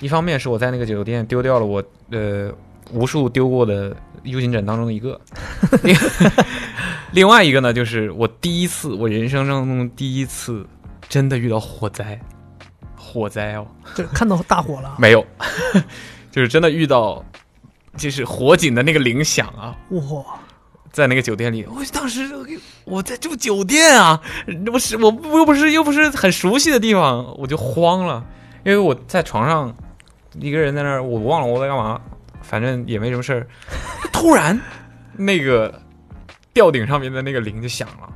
[0.00, 2.50] 一方面是我在那个酒店丢掉了我呃
[2.92, 5.20] 无数丢过的 U 型枕当中的一个，
[5.82, 5.96] 另
[7.12, 10.66] 另外一个呢，就是我第一次，我人生当中第一次
[11.08, 12.18] 真的遇到火灾，
[12.96, 15.24] 火灾哦，对看到大火了，没有，
[16.30, 17.24] 就是真的遇到，
[17.96, 20.24] 就是火警的那个铃响啊，哇，
[20.90, 22.28] 在那个酒店里，我当时
[22.84, 24.20] 我在住酒店啊，
[24.72, 28.24] 我是我又不是又不是很熟悉的地方，我就慌了，
[28.64, 29.74] 因为我在床上
[30.38, 32.00] 一个人在那儿，我忘了我在干嘛，
[32.42, 33.46] 反正也没什么事儿。
[34.12, 34.58] 突然，
[35.16, 35.80] 那个
[36.52, 38.08] 吊顶上面的那个铃就响了，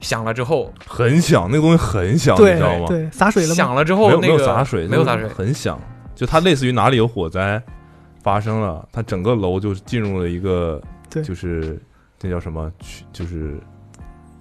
[0.00, 2.86] 响了之后，很响，那个东西很响，你对知道吗？
[2.88, 3.54] 对，洒水了吗？
[3.54, 5.80] 响了之后，没有没有那个洒水，没有洒水，很响。
[6.14, 7.62] 就它类似于哪里有火灾
[8.22, 11.78] 发生了，它整个楼就进入了一个对就是
[12.22, 13.58] 那叫什么，去就是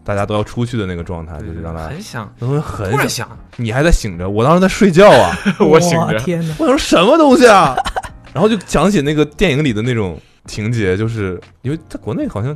[0.05, 3.09] 大家都要出去的那个状态，就是让他很响，那东西很响。
[3.09, 7.75] 响，你还在醒着，我当时在睡觉啊，我醒着，天哪，我想说什么东西啊，
[8.31, 12.55] 然后就想起那个电影里的那种情节，就是因为在国内好像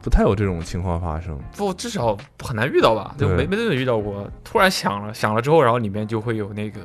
[0.00, 1.38] 不太有这种情况发生。
[1.54, 3.14] 不，至少很难遇到吧？
[3.18, 4.26] 就没没怎么遇到过。
[4.42, 6.80] 突然响了，响了之后，然后里面就会有那个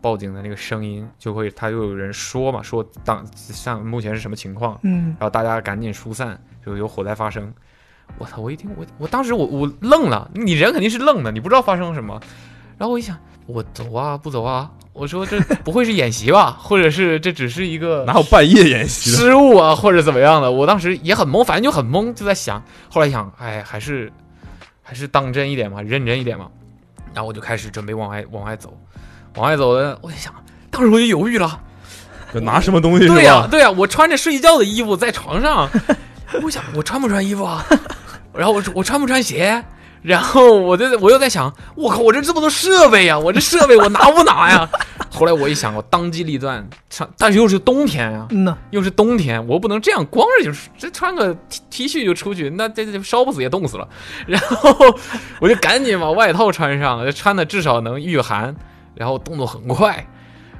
[0.00, 7.52] 报警的那个声音，就会他就有人说嘛，说当像目前是什么情况，嗯，然后大家赶紧疏散，就有火灾发生。
[8.18, 8.40] 我操！
[8.40, 12.20] 我一听，我我当时我我愣了，你人肯定是愣的，你不知道发生了什么。
[12.78, 14.70] 然后我一想，我走啊不走啊？
[14.92, 16.56] 我说这不会是演习吧？
[16.60, 19.10] 或者是这只是一个哪有半夜演习？
[19.10, 20.50] 失误啊，或者怎么样的。
[20.50, 22.62] 我当时也很懵，反正就很懵，就在想。
[22.88, 24.12] 后来想，哎，还是
[24.82, 26.48] 还是当真一点嘛，认真一点嘛。
[27.12, 28.76] 然后我就开始准备往外往外走，
[29.36, 30.32] 往外走的，我就想，
[30.70, 31.60] 当时我就犹豫了。
[32.32, 33.48] 就拿什么东西对呀、吧？
[33.48, 35.70] 对呀、我穿着睡觉的衣服在床上，
[36.42, 37.64] 我想我穿不穿衣服啊？
[38.36, 39.64] 然后我我穿不穿鞋？
[40.02, 44.68] 然后我就我又在想，我靠，我这这么多设备呀、我这设备我拿不拿呀？
[45.10, 53.88] 后来我一想，我当机立断穿，但是又是冬天呀、嗯呐，又是冬天，我不能这样光着就这穿个 T T 恤就出去，那这这烧不死也冻死了。
[54.28, 54.76] 然后
[55.40, 58.54] 我就赶紧把外套穿上，穿的至少能御寒，
[58.94, 60.06] 然后动作很快。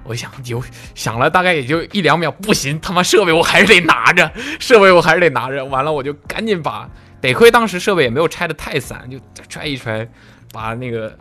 [0.04, 0.62] 我想有
[0.94, 5.62] 想了大概也就一两秒，不行，他妈设备我还是得拿着，设备我还是得拿着。
[5.66, 6.88] 完了我就赶紧把，
[7.24, 10.06] 得亏当时设备也没有拆的太散，就揣一揣，
[10.52, 11.16] 把那个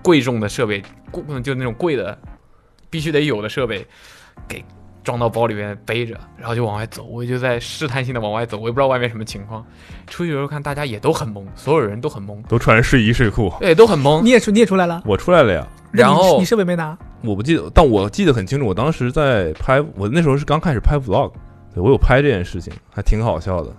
[0.00, 2.16] 贵重的设备，贵就那种贵的，
[2.88, 3.86] 必须得有的设备，
[4.48, 4.64] 给
[5.04, 7.04] 装到包里面背着，然后就往外走。
[7.04, 9.62] 我就在试探性的往外走，我也不知道外面什么情况。
[10.06, 13.52] 出去的时候看大家也都很懵，所有人都很懵，都穿着睡衣睡裤。
[13.60, 14.30] 对，都很懵你。
[14.30, 21.32] 也出你也出来了，我出来了呀，然后你设备没拿，我不记得，但我记得很清楚，我当时在拍，我那时候是刚开始拍 vlog，
[21.74, 23.74] 对我有拍这件事情，还挺好笑的。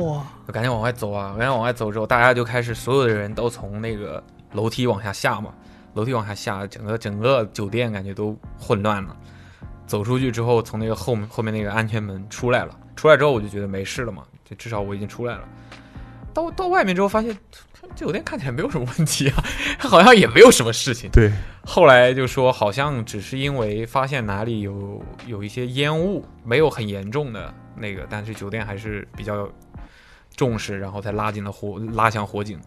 [0.00, 1.34] 哇，我赶紧往外走啊！
[1.36, 5.52] 赶紧往外走之后，大家就开始所有的人都从那个楼梯往下下嘛，
[5.94, 9.16] 楼梯往下下，整个整个酒店感觉都混乱了。
[9.86, 15.42] 走出去之后，从那个后面后面那个安全门出来了，出来之后我就觉得没事了嘛，就至少我已经出来了。
[16.32, 17.36] 到到外面之后发现，
[17.94, 19.44] 酒店看起来没有什么问题啊，
[19.78, 21.10] 好像也没有什么事情。
[21.10, 21.32] 对，
[21.64, 29.48] 后来就说好像只是因为发现哪里有有一些烟雾，没有很严重的那个，但是酒店还是比较
[30.36, 32.60] 重视，然后才拉进了火拉响火警，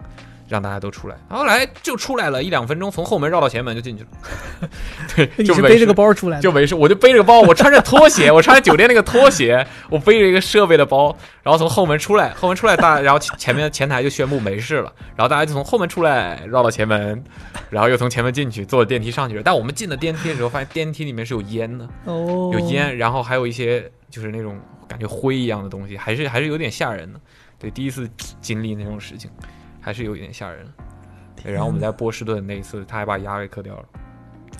[0.47, 1.15] 让大家都出来。
[1.29, 4.09] 后来就出来了一两分钟，从后门绕到前门就进去了。
[5.15, 17.23] 对，就背着个包出来的，就没事，我就背着个包，我穿着拖鞋，我穿着酒店那个拖鞋，我背着一个设备的包，然后从后门出来，后门出来大，然后前前面前台就宣布没事了，然后大家就从后门出来，绕到前门，
[17.69, 19.43] 然后又从前门进去，坐电梯上去了。
[19.43, 27.19] 但我们进了电梯的时候，发现电梯里面是有烟的，哦，有烟，然后还有一些就是那种感觉灰一样的东西，还是还是有点吓人的。
[27.59, 28.09] 对，第一次
[28.41, 29.29] 经历那种事情，
[29.79, 30.65] 还是有一点吓人。
[31.43, 33.85] 对，然后我们在波士顿那一次，他还把牙给磕掉了。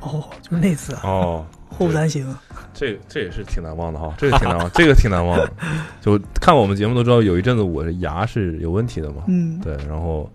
[0.02, 2.26] 哦，就那次啊，哦，祸不单行，
[2.74, 5.52] 这这也是挺难忘的哈，这个挺难忘，这个挺难忘的。
[6.00, 10.32] 就看我们节目都知道，有一阵子我的牙是有问题的嘛，嗯，对，然后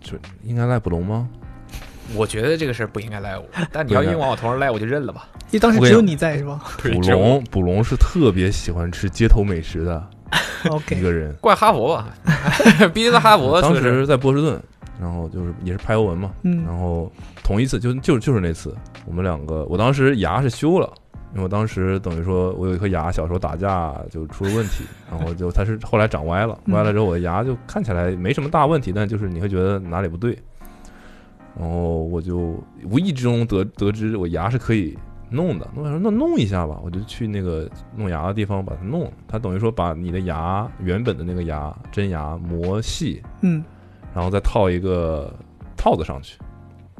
[0.00, 1.28] 就应该赖卜龙吗？
[2.14, 5.28] 我觉得这个事儿不应该赖我，但你要硬往我头上赖，我就认了吧。
[5.50, 10.08] 因为当时只有你在是吧卜龙，卜龙是特别喜欢吃街头美食的
[10.64, 11.34] 一？OK，个人。
[11.40, 12.08] 怪哈佛吧，
[12.92, 13.74] 毕竟在哈佛当。
[13.74, 14.60] 时在波士顿，
[15.00, 17.10] 然后就是也是拍欧文嘛，嗯然后
[17.42, 18.74] 同一次就就就是那次，
[19.06, 20.92] 我们两个，我当时牙是修了，
[21.32, 30.36] 因为我当时等于说我有一颗牙小时候打架就出了问题， 然后就它是后来长歪了，嗯歪了之后我的牙就看起来没什么大问题，但就是你会觉得哪里不对，
[31.58, 34.96] 然后我就无意之中得得知我牙是可以
[35.28, 43.64] 弄的，那我说那弄一下吧，我就去那个弄牙的地方把它弄了，它等于说把你的牙原本的那个牙真牙磨细，嗯，
[44.14, 45.32] 然后再套一个
[45.76, 46.38] 套子上去，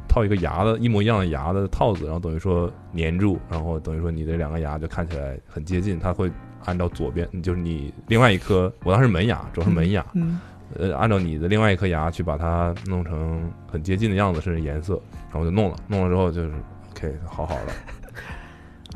[0.09, 6.31] 套一个牙的一模一样的牙的套子，然后等于说粘住，然后等于说你的两个牙就看起来很接近，它会
[6.65, 10.41] 按照左边，就是你另外一颗，我当时门牙，主要是门牙，嗯，
[10.77, 16.53] 呃，按照你的另外一颗牙去把它弄成很接近的样子，甚至颜色，然后就弄了，弄了之后就是
[16.91, 17.73] OK，好好的，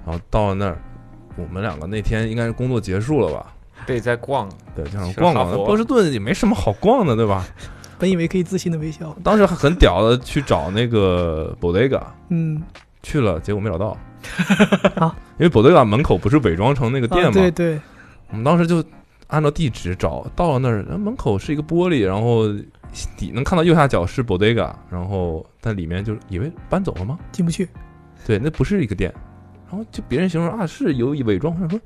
[0.06, 0.78] 然后到了那儿，
[1.36, 3.54] 我们两个那天应该是工作结束了吧？
[3.86, 5.46] 对，在逛，对，就想是逛逛。
[5.46, 7.46] 哈佛波士顿也没什么好逛的，对吧？
[7.98, 12.62] 本以为可以自信的微笑，当时很屌的去找那个 Bodega 嗯，
[13.02, 13.96] 去了，结果没找到
[14.96, 17.80] 啊，因为 Bodega 门口不是伪装成那个店啊，嘛，对对，
[18.30, 18.82] 我们当时就
[19.26, 22.46] 按照地址找，到了那儿，门口是一个玻璃，然后
[23.16, 27.18] 底能看到右下角是 Bodega，然后但里面就以为搬走了吗？
[27.32, 27.68] 进不去，
[28.26, 29.12] 对，那不是一个店。
[29.70, 31.78] 然后就别人形容啊是有伪装，我说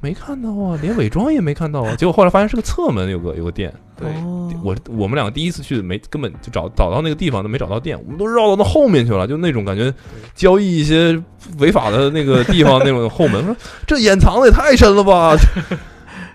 [0.00, 1.94] 没看到啊，连伪装也没看到啊。
[1.98, 3.72] 结果后来发现是个侧门，有个有个店。
[3.98, 9.92] 对，哦我我们两个第一次去没根本就找找到那个地方都没找到店，我们都绕到那后面去了，就那种感觉
[10.36, 11.20] 交易一些
[11.58, 13.56] 违法的那个地方那种后门，说
[13.88, 15.34] 这掩藏的也太深了吧，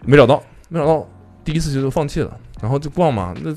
[0.05, 1.07] 没找到，没找到，
[1.45, 3.55] 第一次就放弃了，然后就逛嘛，那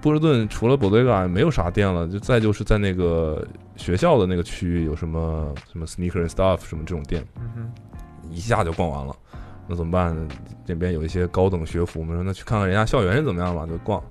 [0.00, 3.44] 波士顿除了 Bodega 没有啥店了，就再就是在那个
[3.76, 7.70] 学校的那个区域有什么什么 sneaker and stuff 什么这种店，嗯，
[8.30, 9.16] 一下就逛完了，
[9.66, 10.14] 那怎么办？
[10.14, 10.28] 呢？
[10.64, 14.02] 这边有一些高等学府，我们说那去看看人家校园是怎么样吧，就逛，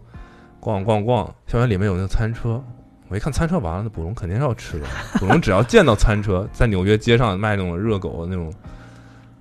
[0.59, 2.61] 逛逛逛，校园里面有那个餐车，
[3.07, 4.85] 我一看餐车完了，那卜龙肯定是要吃的，
[5.19, 8.51] 卜龙只要见到餐车，在纽约街上卖那种热狗那种。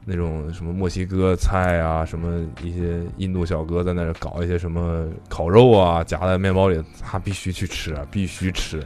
[0.04, 8.82] 那种什么墨西哥菜啊，什么一些印度小哥在那儿搞一些什么烤肉啊，夹在面包里，他必须去吃啊，必须吃，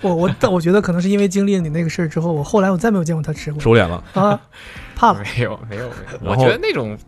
[0.00, 3.60] 我我但我觉得可能是因为经历了你那个事儿之后，我后来我再没有见过他吃过。
[3.60, 4.02] 收敛了。
[4.14, 4.40] 啊，
[4.96, 7.04] 怕了，没有没有没有，我觉得那种就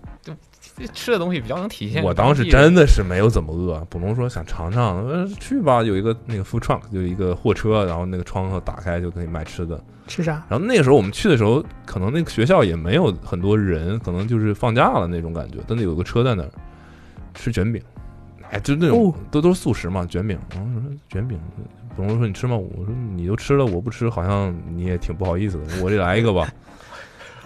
[0.93, 2.03] 吃的东西比较能体现。
[2.03, 9.83] 我当时真的是没有怎么饿，卜龙说想尝尝，呃，去吧，有一个那个 food truck，就一个货车，然后那个窗口打开就可以卖吃的。
[10.07, 10.45] 吃啥？
[10.49, 16.51] 然后那个时候我们去的时候，可能那个学校也没有很多人，可能就是放假了那种感觉，但那有个车在那儿
[17.35, 17.83] 吃卷饼，
[18.51, 20.39] 哎，就那种、哦都都是素食嘛，卷饼。
[20.55, 21.39] 然后我说卷饼，
[21.95, 22.57] 卜龙说你吃吗？
[22.57, 26.51] 我说你都吃了，我不吃，好像你也挺不好意思的，我这来一个吧。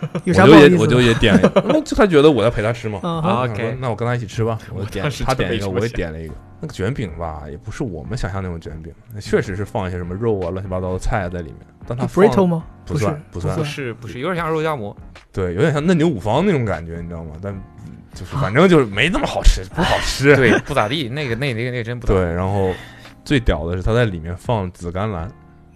[0.25, 0.77] 有我就啥不好意思的？
[0.77, 2.99] 也我就也点了一个， 那就他觉得我在陪他吃嘛。
[3.03, 4.59] 啊 OK 那我跟他一起吃吧。
[4.75, 6.35] 我点他点一个，我也点了一个。
[6.61, 11.57] 那个卷饼吧，也不是我们想象那种卷饼，确实是放一些什么肉啊、乱七八糟的菜在里面。
[11.89, 12.65] 但它 burrito 吗？
[12.87, 14.97] 不是算不算不是不是，有点像肉夹馍，
[15.33, 17.33] 对，有点像嫩牛五方那种感觉，你知道吗？
[17.43, 17.53] 但
[18.15, 20.37] 就是反正就是没那么好吃，不好吃。
[20.37, 22.73] 对，不咋地，那个那那个那个真不咋地对，然后
[23.25, 25.29] 最屌的是他在里面放紫甘蓝，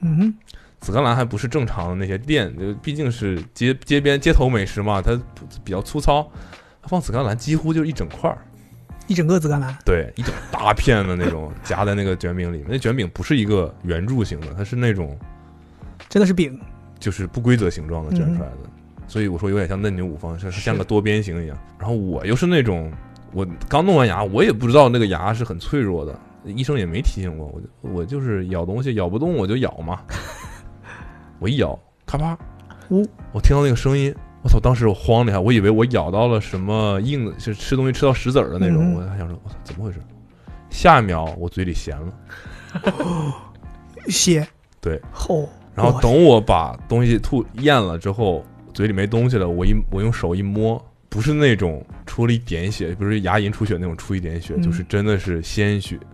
[0.03, 0.35] 嗯哼，
[0.87, 5.21] 紫甘蓝还不是正常的那些店，就毕竟是街街边街头美食嘛，它
[5.65, 6.25] 比较粗糙。
[6.81, 8.39] 它放紫甘蓝几乎就是一整块儿，
[9.09, 12.69] 一整个紫甘蓝，对，一整大片的那种夹在那个卷饼里面。
[12.71, 15.19] 那卷饼不是一个圆柱形的，它是那种
[16.09, 16.57] 真的是饼，
[17.01, 18.59] 就是不规则形状的卷出来的。
[19.09, 21.59] 所以我说有点像嫩牛五方，像是像个多边形一样。
[21.81, 22.93] 然后我又是那种，
[23.33, 30.01] 我刚弄完牙，我也不知道那个牙是很脆弱的，医生也没提醒我，我就我就是咬东西咬不动我就咬嘛，
[31.39, 32.39] 我一咬，咔啪，
[32.91, 34.59] 呜，我听到那个声音，我操！
[34.61, 40.01] 当时我慌了一下，我以为我咬到了什么硬的，是吃东西吃到石子儿的那种，嗯我还想说，我操，怎么回事？
[40.71, 42.13] 下一秒我嘴里咸了，
[44.09, 44.47] 血，
[44.81, 48.45] 对，后，然后等我把东西吐咽了之后，
[48.75, 56.07] 嘴里没东西了，我一我用手一摸，不是那种出了一点血，不是牙龈出血那种出一点血，嗯就是真的是鲜血，就是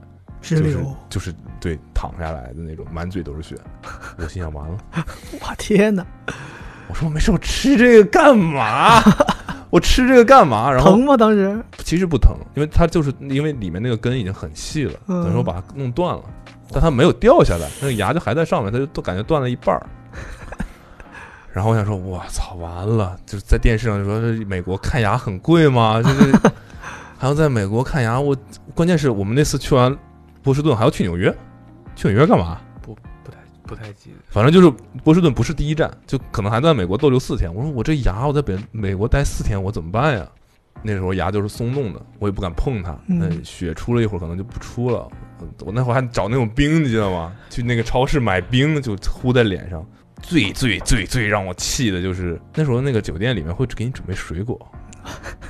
[0.43, 3.57] 直流，就是对淌下来的那种，满嘴都是血。
[4.19, 4.77] 我心想完了，
[5.41, 6.05] 我天哪，
[6.89, 9.01] 我说没事，我吃这个干嘛？
[9.71, 10.71] 我吃这个干嘛？
[10.71, 11.17] 然后疼吗？
[11.17, 16.23] 当时，其实不疼，因为它就是因为里面那个根已经很细了，嗯等于说把它弄断了，
[16.71, 19.87] 但它没有掉下来，那个牙就还在上面，它就都感觉断了一半儿。
[21.55, 23.15] 然后我想说，我操，完了！
[23.27, 26.03] 就是在电视上就说这美国看牙很贵吗？
[26.03, 26.33] 就是
[27.19, 28.35] 还要在美国看牙，我
[28.75, 29.95] 关键是我们那次去完
[30.43, 31.35] 波士顿还要去纽约，
[31.95, 32.61] 去纽约干嘛？
[32.81, 34.17] 不不太不太记得。
[34.29, 34.71] 反正就是
[35.05, 37.53] 波士顿不是第一站，就可能还在美国逗留四天。
[37.55, 40.29] 我说我这牙我在北美国待四天，我怎么办呀？
[40.83, 42.91] 那时候牙就是松动的，我也不敢碰它。
[43.07, 45.09] 嗯那血出了一会儿可能就不出了。
[45.61, 47.33] 我那会儿还找那种冰，你知道吗？
[47.51, 49.85] 去那个超市买冰就呼在脸上。
[50.21, 54.57] 最最最最让我气的就是那时候那个酒店里面会给你准备水果，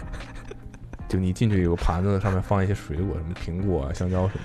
[1.09, 4.41] 就你进去有个盘子，上面放一些水果，什么苹果啊、香蕉什么。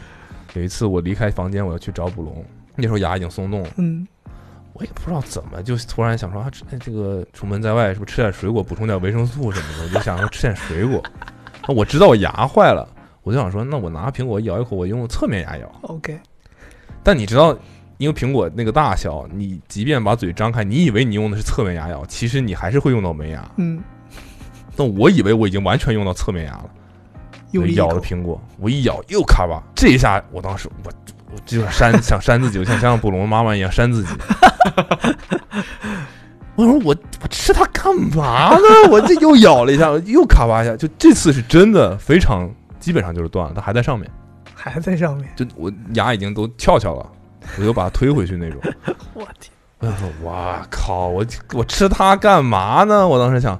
[0.58, 2.44] 有一次我离开房间，我要去找捕龙，
[2.76, 3.70] 那时候牙已经松动了。
[3.78, 4.08] 嗯，
[4.74, 9.84] 我也不知道怎么，就突然想说啊，这个出门在外是不是吃点水果，补充点维生素什么的？
[9.84, 11.02] 我就想说吃点水果。
[11.68, 12.88] 那我知道我牙坏了，
[13.22, 15.72] 我就想说，那我拿苹果咬一口，我用侧面牙咬。
[15.84, 16.20] OK，
[17.04, 17.56] 但你知道，
[18.00, 23.48] 因为苹果那个大小，你即便把嘴张开，你以为你用的是侧面牙咬，其实你还是会用到门牙。
[23.58, 23.80] 嗯，
[24.76, 26.70] 那我以为我已经完全用到侧面牙了，
[27.52, 30.92] 咬用力一口了苹果，我一咬又咔吧，这一下我当时我
[31.34, 34.10] 我就想扇想扇自己，我想像布隆妈妈一样扇自己。
[36.56, 38.90] 我说我我吃它干嘛呢？
[38.90, 44.10] 我这又咬了一下，又咔吧一下，就这次是真的非常基本上就是断了，它还在上面，
[44.56, 47.06] 还在上面，就我牙已经都翘翘了，
[47.60, 48.60] 我又把它推回去那种。
[49.14, 51.08] 我天，我想说，哇靠！
[51.10, 53.08] 我我吃它干嘛呢？
[53.08, 53.60] 我当时想，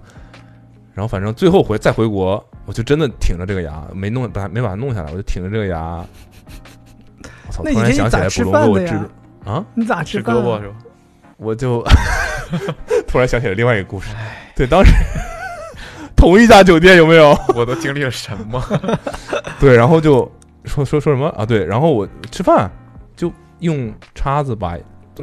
[0.96, 6.06] 然后反正最后回再回国，我就真的挺着这个牙，没弄把它没把它弄下来，我就挺着这个牙。
[7.48, 7.64] 我操！
[7.64, 8.94] 突然想起来咋吃捕龙给我治
[9.46, 10.22] 啊，你咋吃？
[10.22, 10.76] 胳膊是吧？
[11.38, 11.82] 我就
[13.08, 14.10] 突然想起了另外一个故事。
[14.54, 14.92] 对，当时
[16.16, 17.30] 同一家酒店有没有？
[17.56, 18.62] 我都经历了什么？
[19.62, 20.30] 对，然后就
[20.66, 21.46] 说说说什么啊？
[21.46, 22.70] 对，然后我吃饭
[23.16, 24.78] 就用叉子把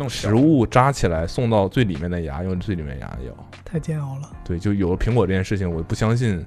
[0.08, 3.32] 食物扎起来送到最里面的牙，用最里面牙咬。
[3.64, 6.44] 太煎熬了，对，就有了苹果这件事情，我不相信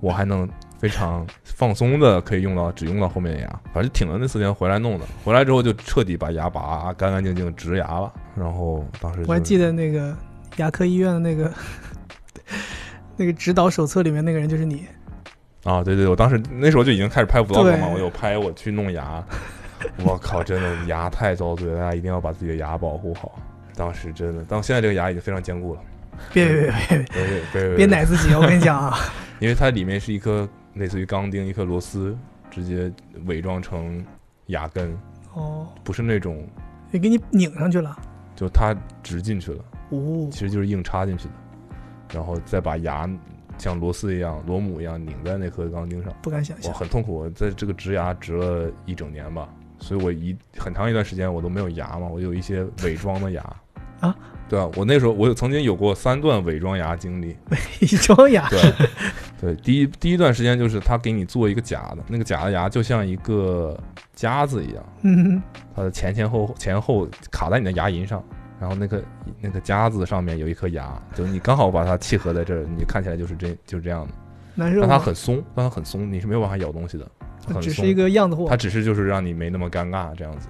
[0.00, 3.60] 我还能非常放松的，可以用到，只用到后面的牙。
[3.72, 8.12] 反正挺了那四天回来弄的，回来之后就彻底把牙拔，干干净净，植牙了。
[8.36, 10.14] 然后当时，我还记得那个
[10.56, 11.52] 牙科医院的那个
[13.16, 14.86] 那个指导手册里面那个人就是你。
[15.64, 19.24] 啊，对对，我当时那时候就已经开始拍 vlog 了嘛，我有拍，我去弄牙。
[20.04, 23.38] 我靠，真的，牙太遭罪，大家一定要把自己的牙保护好。
[23.74, 25.80] 当时真的，到现在这个牙已经非常坚固了。
[26.32, 28.96] 别别别别别别别，奶自己，我跟你讲啊。
[29.38, 32.16] 因为它里面是一颗类似于钢钉，一颗螺丝，
[32.50, 32.92] 直接
[33.26, 34.04] 伪装成
[34.46, 34.96] 牙根，
[35.34, 36.46] 哦，不是那种
[36.92, 37.96] 也给你拧上去了，
[38.34, 40.28] 就它直进去了，哦。
[40.30, 41.34] 其，实就是硬插进去的，
[42.14, 43.08] 然后再把牙
[43.58, 47.14] 像螺丝一样、螺母一样拧在那颗钢钉上，不敢想象，很痛苦。
[47.14, 53.56] 我在这个植牙植了一整年吧，所以我一很长一段时间我都没有牙嘛，我有一些伪装的牙。
[54.00, 54.16] 啊。
[54.48, 57.36] 对啊，我那时候我有曾经有过三段伪装牙经历。
[57.50, 58.60] 伪装牙，对，
[59.40, 63.78] 对，第一第一段时间就是他给你做一个假的，那个假的牙就像一个
[64.14, 65.42] 夹子一样，嗯，
[65.74, 68.24] 它的前前后前后卡在你的牙龈上，
[68.58, 69.02] 然后那个
[69.40, 74.14] 那个夹子上面有一颗牙，就你刚好把它契合在这儿，你看起来就是这就是这样的。
[74.58, 74.98] 但它难受吗？
[74.98, 77.06] 很松，但它很松，你是没有办法咬东西的，
[77.46, 77.92] 很只是一。
[77.92, 80.48] 个样子货它，只是就是让你没那么尴尬这样子。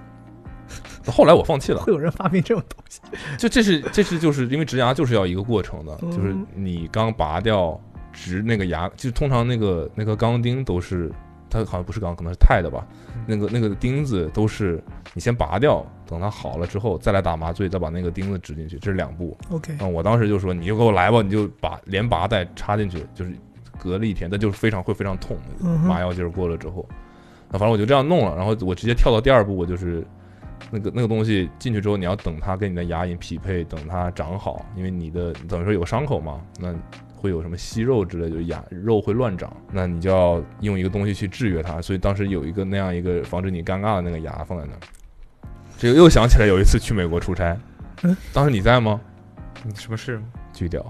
[1.11, 3.01] 后来我放弃了，会有人发明这种东西。
[3.37, 7.77] 就这是这是就是因为植牙就是要一个过程的，嗯就是你刚拔掉
[8.17, 11.11] 植那个牙，就通常那个那个钢钉都是
[11.51, 12.83] 它好像不是钢，可能是钛的吧，
[13.15, 13.23] 嗯。
[13.27, 19.37] 那个那个钉子都是你先拔掉，等它好了之后再来打麻醉，再把那个钉子植进去，这是两步。
[19.51, 23.31] OK，嗯，我当时就说你就给我来吧，你就把连拔带插进去，就是
[23.77, 26.83] 隔了一天，但就是非常会非常痛，麻药劲儿过了之后，
[27.51, 30.03] 那反正我就这样弄了，然后我直接跳到第二步，我就是
[30.71, 36.73] 那个那个东西进去之后，你要等它跟你的牙龈匹配，等它长好，因为你的等于说有个伤口嘛，那
[37.17, 44.79] 会有什么息肉之类，就是牙肉会乱长，那你就要用一个东西去制约它，所以当时有一个那样一个防止你尴尬的那个牙放在那儿。
[45.77, 47.57] 这个又想起来有一次去美国出差，
[48.03, 49.01] 嗯当时你在吗？
[49.63, 50.21] 你什么事？
[50.53, 50.85] 巨屌！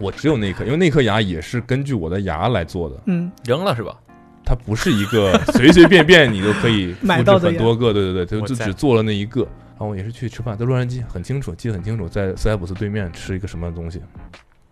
[0.00, 3.96] 我只有那颗，因为那颗牙也是根据我的牙来做的，嗯，扔了是吧？
[4.44, 9.42] 它不是一个随随便便你都可以 复制买到很多个，对对对，我在就就只做了那一个。
[9.42, 14.00] 然后我也是去吃饭，在洛杉矶很清楚，记得很清楚，在斯莱普斯对面吃一个什么东西。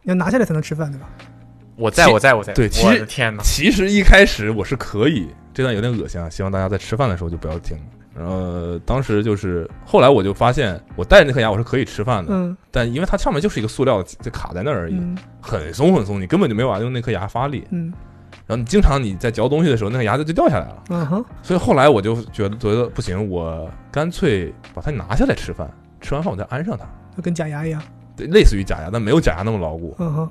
[0.07, 1.09] 你要拿下来才能吃饭，对吧？
[1.75, 3.43] 我在我在我在，对其实天哪！
[3.43, 7.77] 其实一开始我是可以，这段有点恶心啊，希望大家在吃饭的时候就不要听。
[8.15, 17.67] 然后当时就是后来我就发现，我带着那颗牙我是可以吃饭的，嗯但因为它上面就是一个塑料就卡在那儿而已，嗯很松很松，你根本就没有办法用那颗牙发力。
[17.71, 17.93] 嗯
[18.47, 20.85] 然后你经常你在嚼东西的时候，那个牙就就掉下来了。
[20.91, 25.69] 嗯哼，所以后来我就觉得觉得不行，我干脆把它拿下来吃饭，
[26.01, 26.85] 吃完饭我再安上它，
[27.17, 27.83] 就跟假牙一样。
[28.17, 29.95] 对，类似于假牙，但没有假牙那么牢固。
[29.99, 30.31] 嗯哼，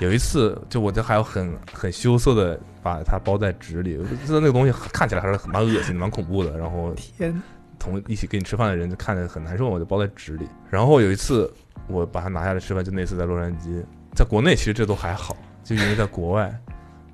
[0.00, 6.58] 有一次，就我这还要很很羞涩的把它包在纸里，我就知道那个东西看起来还是蛮恶心的，蛮恐怖的。
[6.58, 7.40] 然后天，
[7.78, 10.46] 同一起跟你吃饭的人就看着很难受，我就包在纸里。
[10.68, 11.52] 然后有一次
[11.86, 13.82] 我把它拿下来吃饭，就那次在洛杉矶，
[14.14, 16.52] 在国内其实这都还好，就因为在国外，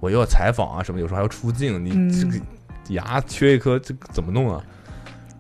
[0.01, 2.45] 我又要采访啊什么，有时候还要出镜，你嗯这个
[2.89, 4.63] 牙缺一颗，这个怎么弄啊？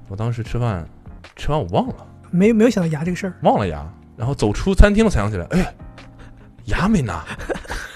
[0.08, 0.88] 我当时吃饭
[1.34, 3.34] 吃完我忘了没没有想到牙这个事儿。
[3.42, 3.84] 忘了牙，
[4.16, 5.74] 然后走出餐厅我才想起来，哎，
[6.66, 7.24] 牙没拿。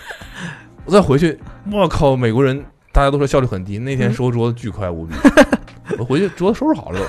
[0.84, 1.38] 我再回去，
[1.70, 5.14] 我靠，美国人大家都说效率很低，那天嗯收桌子巨快无比。
[5.98, 7.00] 我回去桌子收拾好了。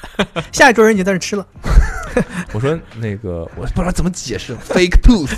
[0.52, 1.46] 下一桌人已经在那吃了。
[2.52, 5.32] 我说那个，我不知道怎么解释 fake tooth，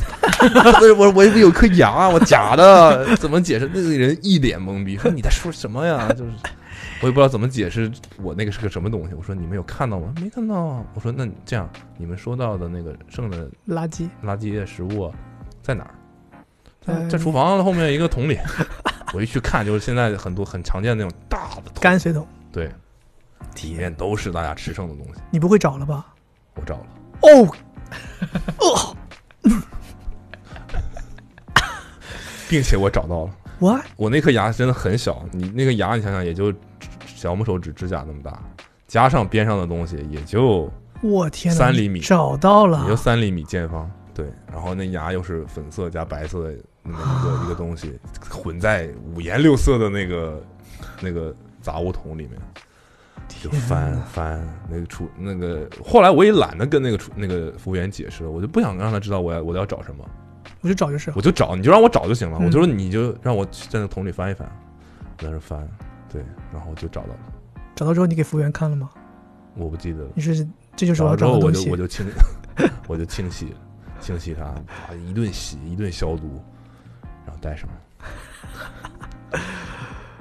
[0.78, 3.70] 不是我我有颗牙，我假的，怎么解释？
[3.72, 6.09] 那个人一脸懵逼，说你在说什么呀？
[6.16, 6.30] 就是
[7.03, 9.14] 我也不知道怎么解释我那个是个什么东西。
[9.14, 10.14] 我说你们有看到吗？
[10.20, 10.84] 没看到啊。
[10.94, 15.12] 我说那你这样，你们说到的那个剩的垃圾，垃圾的食物
[15.61, 17.09] 在哪儿？
[17.09, 18.38] 在厨房后面一个桶里。
[19.14, 22.72] 我一去看，就是现在很多很常见的那种大的桶，泔水桶，对，
[23.62, 25.20] 里面都是大家吃剩的东西。
[25.30, 26.14] 你不会找了吧？
[26.55, 26.86] 我找了。
[28.59, 28.96] 哦，
[32.48, 36.50] 并且我找到了，我我那颗牙真的很小，你那个牙你想想也就
[37.23, 38.43] 小拇手指指甲那么大，
[38.89, 40.68] 加上边上的东西也就
[41.01, 47.97] 我天，三厘米找到了也就，三厘米见方，对，然后那牙又是粉色加白色的那么一个一个东西，
[48.29, 50.43] 混在五颜六色的那个
[51.01, 52.33] 那个杂物桶里面，
[53.29, 60.05] 就翻翻那个厨那个，后来我也懒得跟那个厨那个服务员解释了，我就不想让他知道我要我要找什么。
[60.61, 61.12] 我就找就是。
[61.14, 62.39] 我就找，你就让我找就行了。
[62.41, 64.49] 嗯我就说你就让我在那桶里翻一翻，
[65.18, 65.68] 我在那翻，
[66.13, 67.19] 对，然后就找到了。
[67.75, 68.91] 找到之后你给服务员看了吗？
[69.55, 70.11] 我不记得了。
[70.15, 70.47] 你是
[70.77, 71.87] 这就是我要找到之后找的东西我就我。
[71.87, 72.07] 就清，
[72.89, 73.55] 我就清洗，
[74.01, 74.61] 清洗它，啊
[75.09, 76.43] 一顿洗，一顿消毒，
[77.27, 77.69] 然后戴上，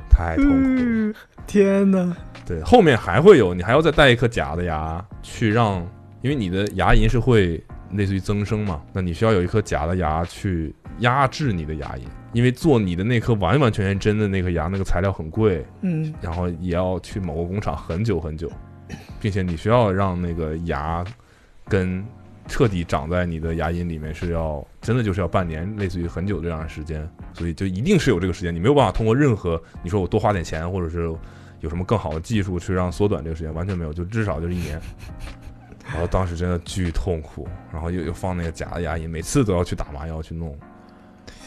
[0.10, 0.58] 太痛苦了。
[0.58, 1.16] 嗯，
[1.46, 2.16] 天哪！
[2.46, 5.86] 对，后面还会有，你还要再带一颗假的牙去让，
[6.22, 12.02] 因为你的牙龈是会类似于增生嘛，那你需要有一颗假的牙去压制你的牙龈，
[12.34, 18.52] 因为做你的那颗完完全全真的那颗牙，那个材料很贵，嗯，然后也要去某个工厂很久很久，
[19.20, 21.06] 并且你需要让那个牙
[21.66, 22.04] 根
[22.48, 31.14] 彻底长在你的牙龈里面，是要真的就是要半年，类似于很久这样的时间，所以就一定是有这个时间，你没有办法通过任何你说我多花点钱，或者是
[31.62, 34.80] 有什么更好的技术去让缩短这个时间，完全没有，就至少就是一年。
[35.92, 40.58] 然后当时真的巨痛苦，然后又又放那个假的牙龈，每次都要去打麻药去弄，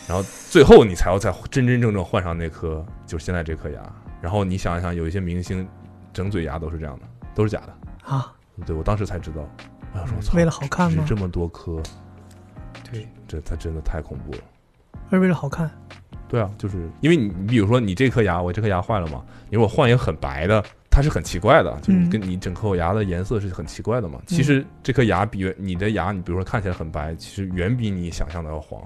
[0.07, 3.81] 然后最后你才要再真真正正换上那颗，就是现在这颗牙。
[4.21, 5.67] 然后你想一想，有一些明星
[6.13, 7.75] 整嘴牙都是这样的，都是假的。
[8.15, 8.33] 啊，
[8.67, 9.49] 对我当时才知道，
[9.93, 11.05] 我想说，为了好看吗？
[11.07, 11.83] 植这么多颗，
[12.91, 14.39] 对，这他真的太恐怖了。
[15.11, 15.71] 是为了好看？
[16.27, 24.21] 对啊，就是因为你，你比如说你这颗牙，我这颗牙坏了嘛，你说我换一个很白的、它是很奇怪的，就是嗯跟你整颗牙的颜色是很奇怪的嘛。
[24.27, 28.83] 其实这颗牙比你的牙，你比如说看起来很白，其实远比你想象的要黄。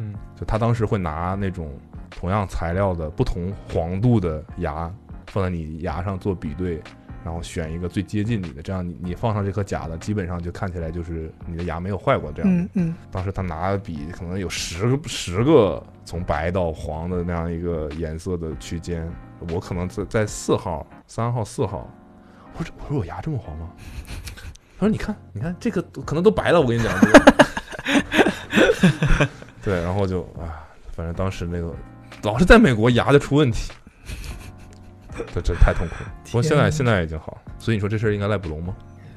[0.00, 1.70] 嗯，就他当时会拿那种
[2.08, 4.90] 同样材料的不同黄度的牙
[5.26, 6.82] 放在你牙上做比对，
[7.24, 12.50] 然后选一个最接近你的，这样你你放上这颗假的，基本上就看起来就是你的牙没有坏过这样。
[12.50, 19.08] 嗯嗯，当时他拿的笔可能有十个十个从白到黄的那样一个颜色的区间，
[19.52, 21.88] 我可能在在四号、三号、四号，
[22.56, 23.68] 我说我说我牙这么黄吗？
[24.80, 26.92] 他说你看你看这个可能都白了，我跟你讲。
[29.62, 31.74] 这个对，然后就啊，反正当时那个
[32.22, 33.72] 老是在美国牙就出问题，
[35.34, 36.12] 这这太痛苦了。
[36.24, 38.74] 不过现在现在已经好，所以你说这事儿应该赖布隆吗？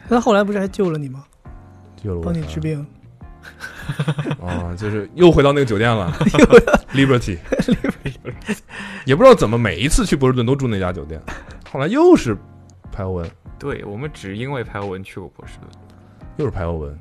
[0.08, 1.24] 那后来不是还救了你吗？
[1.96, 2.86] 救了我帮你治病。
[4.42, 6.10] 啊，就是又回到那个酒店了，
[6.94, 7.38] Liberty，
[9.06, 11.22] 也不知道怎么每一次去波士顿都住那家酒店，
[11.70, 12.38] 后来又是
[12.92, 13.30] 排欧文，
[13.60, 15.70] 对我们只因为排欧文去过波士顿。
[16.38, 16.98] 又是排欧文，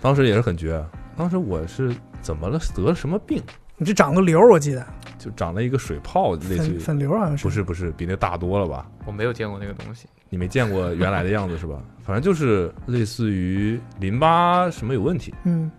[0.00, 0.84] 当时也是很绝，
[1.16, 3.42] 当时我是怎么了，得了什么病，
[3.76, 4.86] 你这长个瘤，我记得
[5.18, 7.44] 就长了一个水泡，类似于粉瘤好像是。
[7.44, 8.90] 不是不是比那大多了吧？
[9.06, 10.06] 我没有见过那个东西。
[10.30, 11.82] 你没见过原来的样子是吧？
[12.04, 15.70] 反正就是类似于淋巴什么有问题，嗯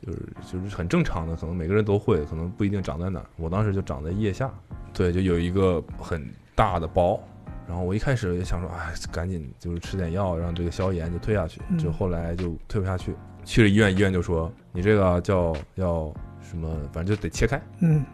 [0.00, 0.18] 就是
[0.50, 3.26] 就是很正常的，可能每个人都会，可能不一定长在哪儿。
[3.36, 4.50] 我当时就长在腋下，
[4.92, 7.20] 对，就有一个很大的包。
[7.68, 11.60] 然后我一开始也想说，哎，赶紧就是吃点药，让这个消炎就退下去。
[11.68, 13.14] 嗯就后来就退不下去，
[13.44, 17.60] 去了医院，医院就说你这个叫要什么，反正就得切开。
[17.80, 18.04] 嗯，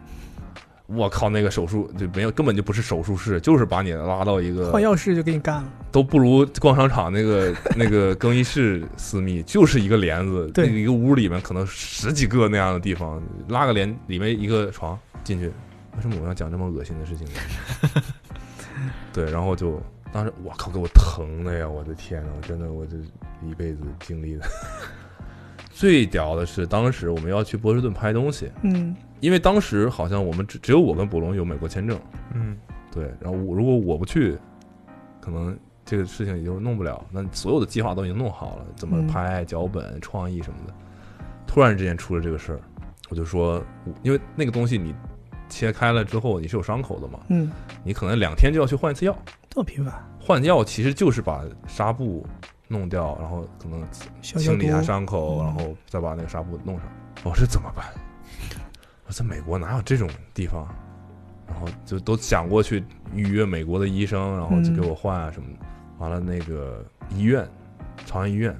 [0.86, 5.72] 我靠，那个手术就没有，根本就不是手术室，就是把你拉到一个换药室就给你干了。
[5.90, 15.46] 都不如逛商场那个 那个更衣室私密，就是一个帘子，对那个一个屋里面可能十几个那样的地方，拉个帘，里面一个床进去。
[15.96, 18.02] 为什么我要讲这么恶心的事情呢？
[19.12, 21.68] 对，然后就当时我靠，给我疼的呀！
[21.68, 22.96] 我的天呐，我真的我这
[23.44, 24.46] 一辈子经历的。
[25.78, 31.96] 最屌的是，当时我们要去波士顿拍东西，嗯因为当时好像我们只只有我跟卜龙有美国签证，
[32.34, 32.56] 嗯，
[32.90, 34.36] 对，然后我如果我不去，
[35.20, 37.06] 可能这个事情也就弄不了。
[37.12, 40.74] 那所有的计划都已经弄好了，怎么嗯拍、脚本、创意什么的。
[41.46, 42.60] 突然之间出了这个事儿，
[43.08, 43.62] 我就说，
[44.02, 44.92] 因为那个东西你
[45.48, 47.52] 切开了之后，你是有伤口的嘛，嗯，
[47.84, 49.16] 你可能两天就要去换一次药。
[49.48, 52.26] 这么频繁，换药其实就是把纱布
[52.68, 53.82] 弄掉，然后可能
[54.22, 54.80] 清理一下。
[54.82, 56.86] 伤口，嗯然后再把那个纱布弄上。
[57.24, 57.86] 我说怎么办？
[59.06, 60.68] 我在美国哪有这种地方？
[61.46, 65.64] 然后就都想过去预约美国的医生，然后就给我换啊什么的。
[65.96, 67.48] 完了，那个医院，
[68.04, 68.54] 朝阳医院，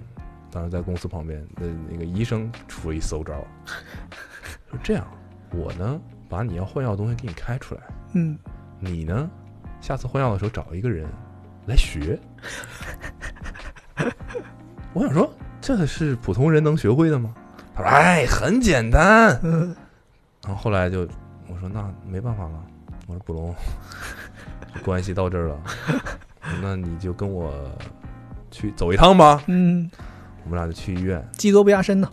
[0.50, 3.44] 当时在公司旁边的那个医生出了一馊招儿，
[4.70, 5.06] 说这样，
[5.52, 6.00] 我呢
[6.30, 7.82] 把你要换药的东西给你开出来，
[8.14, 8.38] 嗯，
[8.80, 9.30] 你呢
[9.82, 11.06] 下次换药的时候找一个人
[11.66, 12.18] 来学。
[14.94, 17.34] 我想说，这是普通人能学会的吗？
[17.74, 19.38] 他说：“哎，很简单。
[19.42, 19.74] 嗯，”
[20.44, 21.00] 然后后来就
[21.48, 22.64] 我说：“那没办法了。”
[23.06, 23.54] 我说：“卜龙，
[24.84, 25.60] 关系到这儿了，
[26.60, 27.52] 那你就跟我
[28.50, 29.42] 去走一趟吧。
[29.46, 29.90] 嗯，”
[30.44, 31.26] 我们俩就去医院。
[31.32, 32.10] 技多不压身呢。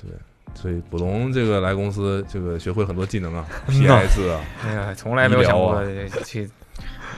[0.00, 0.10] 对
[0.54, 5.82] 所以卜龙这个来公司，这个学会很多技能啊， PS 啊，哎呀，从来没有想过
[6.24, 6.48] 去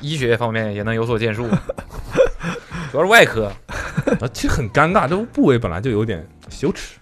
[0.00, 1.48] 医学方面也能有所建树，
[2.92, 3.50] 主要是外科。
[4.20, 6.98] 啊，其实很尴尬，这个部位本来就有点羞耻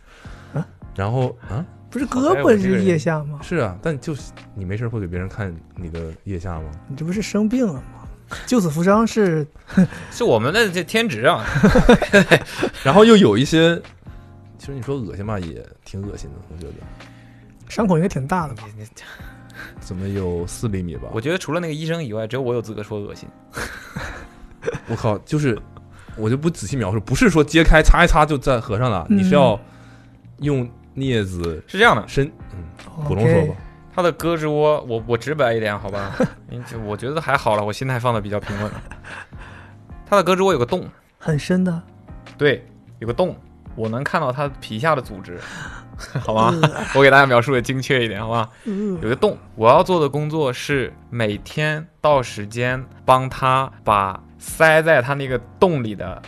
[0.55, 0.65] 啊。
[0.95, 3.41] 然后啊，不是胳膊是腋下吗？
[3.43, 6.71] 是啊，但就是你没事会给别人看你的腋下吗？
[6.89, 7.83] 你这不是生病了吗？
[8.47, 9.45] 救死扶伤是
[10.13, 11.45] 是我们的这天职啊！
[12.85, 13.75] 然后又有一些，
[14.59, 16.75] 其实你说恶心吧，也挺恶心的，我觉得，
[17.69, 18.69] 伤口应该挺大的吧？
[19.81, 21.09] 怎么有四厘米吧？
[21.13, 23.29] 我觉得除了那个医生以外，只有我有资格说恶心。
[24.89, 25.59] 我靠，就是
[26.21, 29.59] 我就不仔细描述，不是说揭开擦一擦就再合上了，嗯你是要
[30.39, 32.65] 用镊子是这样的，伸，嗯，
[33.05, 33.55] 普通说吧，
[33.95, 36.13] 他的胳肢窝，我我直白一点，好吧？
[36.87, 38.71] 我觉得还好了，我心态放的比较平稳。
[40.07, 41.83] 他的胳肢窝有个洞，很深的，
[42.37, 42.67] 对，
[42.99, 43.37] 有个洞，
[43.77, 45.39] 我能看到他皮下的组织，
[46.21, 46.53] 好吗？
[46.63, 48.49] 呃我给大家描述的精确一点，好吧？
[48.65, 56.21] 呃有个洞，我要做的工作是每天到时间帮他把塞在他那个洞里的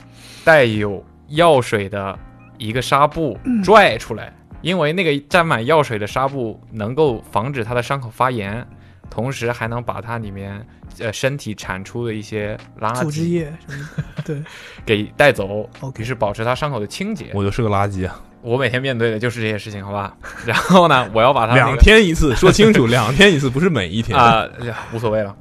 [0.44, 2.16] 带有药水的
[2.58, 8.64] 一个纱布拽出来，因为那个沾满药水的纱布能够防止他的伤口发炎，
[9.10, 10.64] 同时还能把它里面
[11.00, 14.42] 呃身体产出的一些垃组织圾液什么的，对，
[14.84, 16.02] 给带走，OK。
[16.02, 17.30] 于是保持他伤口的清洁。
[17.32, 20.14] 我就是个垃圾啊，我每天面对的就是这些事情，好吧？
[20.44, 24.18] 然后呢，我要把它、那个、两天一次，说清楚， 两天一次，不是每一天。
[24.18, 24.46] 啊、
[24.92, 25.34] 无所谓了，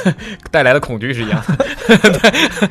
[0.50, 1.42] 带来的恐惧是一样
[1.88, 2.68] 的，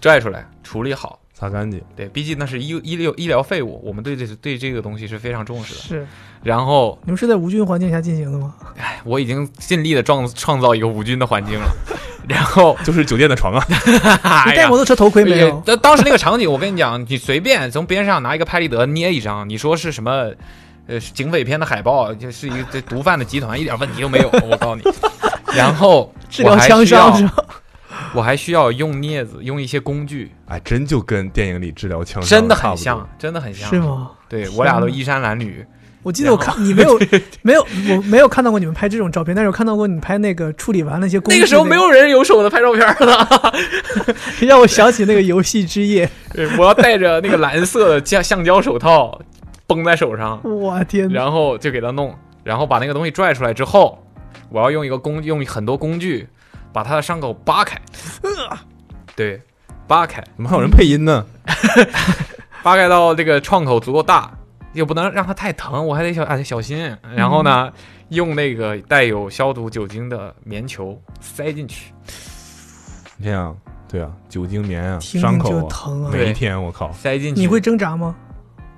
[0.00, 1.18] 拽出来处理好。
[1.38, 1.82] 擦干净。
[1.94, 5.80] 对，毕竟那是医医疗医疗废物，我们对这对这个东西是非常重视的。
[5.80, 6.06] 是
[6.42, 8.54] 然后，你们是在无菌环境下进行的吗？
[8.78, 11.68] 哎，我已经尽力的创创造一个无菌的环境了。
[12.26, 13.64] 然后， 就是酒店的床啊，
[14.22, 15.62] 哎呀你戴摩托车头盔没有？
[15.66, 20.32] 当当时那个场景，我跟你讲，你随便从边上拿一个拍立得捏一张，你说是什么？
[20.88, 24.30] 呃，警匪片的海报，就是一个这毒贩的集团，一点问题都没有。
[24.48, 24.82] 我告诉你，
[25.52, 27.28] 然后治疗枪伤是
[28.14, 33.68] 我还需要用镊子，用一些工具，哎，真就跟电影里治疗枪伤真的很像，真的很像。
[33.68, 33.80] 是？
[33.80, 34.10] 吗？
[34.28, 35.64] 对我俩都衣衫褴褛，
[36.02, 36.98] 我记得我看你没有
[37.42, 41.36] 没有我没有看到过你们拍这种照片，但是我看到过你拍那个处理完那些工具。
[41.36, 43.54] 那个时候没有人有手的拍照片的。
[44.40, 46.08] 让我想起那个游戏之夜。
[46.34, 49.20] 对我要戴着那个蓝色的橡橡胶手套
[49.66, 51.08] 绷在手上，我天！
[51.08, 53.98] 然后就给它弄，然后把那个东西拽出来之后，
[54.48, 56.28] 我要用一个工用很多工具
[56.76, 57.80] 把他的伤口扒开，
[59.16, 59.40] 对，
[59.88, 61.24] 扒开，怎么还有人配音呢？
[62.62, 64.30] 扒开到这个创口足够大，
[64.74, 66.94] 又不能让它太疼，我还得小啊小心。
[67.14, 67.72] 然后呢，
[68.10, 71.94] 用那个带有消毒酒精的棉球塞进去，
[73.16, 73.56] 你这样，
[73.88, 76.10] 对啊，酒精棉啊，听伤口啊，疼啊！
[76.12, 77.40] 每一天我靠，塞进去。
[77.40, 78.14] 你会挣扎吗？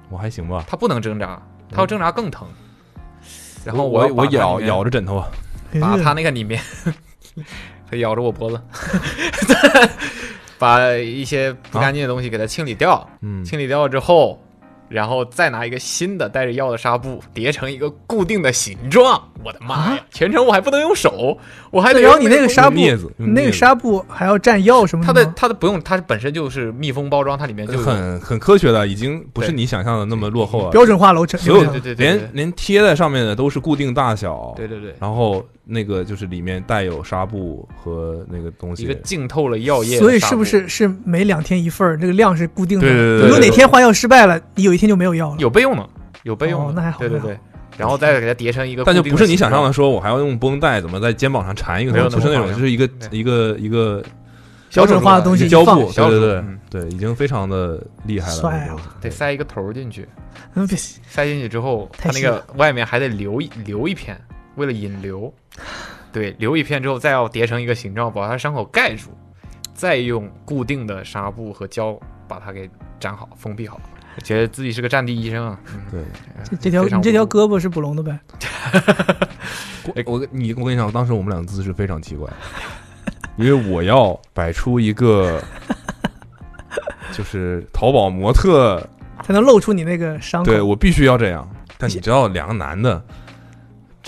[0.09, 0.64] 我还行吧。
[0.68, 2.46] 他不能挣扎，他要挣扎更疼。
[3.64, 5.28] 然后我我咬咬着枕头啊，
[5.80, 6.62] 把呃他那个里面，
[7.91, 8.61] 他咬着我脖子，
[10.59, 13.09] 把一些不干净的东西给它清理掉。
[13.22, 14.43] 嗯，清理掉之后，
[14.89, 19.22] 然后再拿一个新的带着药的纱布叠成一个固定的形状。
[19.45, 20.01] 我的妈呀！
[20.11, 21.39] 全程我还不能用手，
[21.70, 25.28] 我还得用你那个纱布镊子，你那个纱布还要蘸药什么它的吗？
[25.28, 30.70] 的它的不用，它本身就是密封包装，它里面就很很科学的，已经不是对你想象的那么落后了。
[30.70, 38.85] 标准化楼层，所有流程对对对对连连贴在上面的都是固定大小，对对对，然后那个就是里面带有纱布和那个东西。
[38.85, 41.99] 一个，浸透了药液的，所以是不是是每两天一份儿？
[41.99, 42.87] 这个量是固定的。
[42.87, 45.37] 对对对对如果哪天换药失败了，你有一天就没有药了。
[45.39, 45.89] 有备用的？
[46.23, 47.39] 有备用的，哦那还好对对对，
[47.77, 49.73] 然后再给它叠成一个，但就不是你想象的的。
[49.73, 54.03] 说，我还要用绷带怎么在肩膀上缠一个不是那种，就是一个一个一个
[54.73, 56.35] 标准化的东西胶布，对对对。
[56.37, 58.41] 嗯对，已经非常的厉害了。
[58.43, 58.66] 帅啊。
[58.69, 60.07] 那个东西得塞一个头儿进去，
[60.53, 64.21] 嗯，别塞进去之后，它那个外面还得留一留一片，
[64.59, 65.32] 为了引流，
[66.12, 69.09] 对，留一片之后再要叠成一个形状，把它伤口盖住，
[69.72, 72.68] 再用固定的纱布和胶把它给
[73.00, 73.80] 粘好、封闭好。
[74.24, 76.02] 觉得自己是个战地医生啊，嗯对，
[76.50, 78.18] 这这条你这条胳膊是捕龙的呗？
[80.04, 82.28] 我你我跟你讲，当时我们俩姿势非常奇怪，
[83.36, 85.40] 因为我要摆出一个
[87.12, 88.84] 就是淘宝模特，
[89.22, 90.50] 才能露出你那个伤口。
[90.50, 91.48] 对我必须要这样。
[91.78, 93.00] 但你知道，两个男的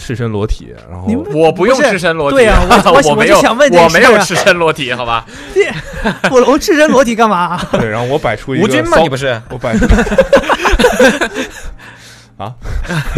[0.01, 5.27] 赤身裸体，然后我不用赤身裸体，对啊我我我没有，我就想问这个我没有赤身裸体，好吧？
[6.29, 7.61] 捕龙赤身裸体干嘛？
[7.79, 9.41] 对，然后我摆出一个吴军你不是？
[9.51, 9.87] 我摆出
[12.39, 12.57] 啊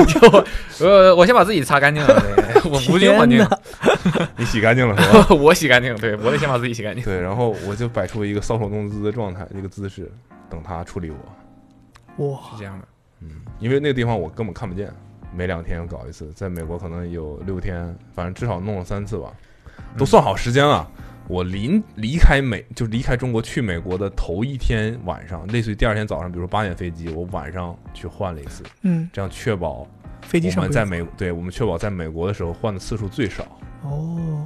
[0.08, 0.44] 就
[0.84, 3.46] 呃，我先把自己擦干净了， 对我无菌环境
[4.36, 5.26] 你洗干净了是吧？
[5.30, 7.04] 我洗干净，对我得先把自己洗干净。
[7.04, 10.10] 对，然后我就摆出一个搔首弄姿的状态，一个姿势，
[10.50, 11.10] 等他处理
[12.18, 12.32] 我。
[12.32, 12.84] 哇，是这样的，
[13.20, 13.28] 嗯，
[13.60, 14.92] 因为那个地方我根本看不见，
[15.34, 19.32] 每两天搞一次，在美国可能有六天，反正至少弄了三次吧，
[19.96, 20.88] 都算好时间了。
[21.28, 29.86] 我临离开美，就离开中国去美国的头一天晚上，类似于第二天早上，比如说八点飞机，我晚上去换了一次，嗯，这样确保
[30.20, 33.44] 飞机我们在美，对我们确保在美国的时候换的次数最少，
[33.82, 34.44] 哦，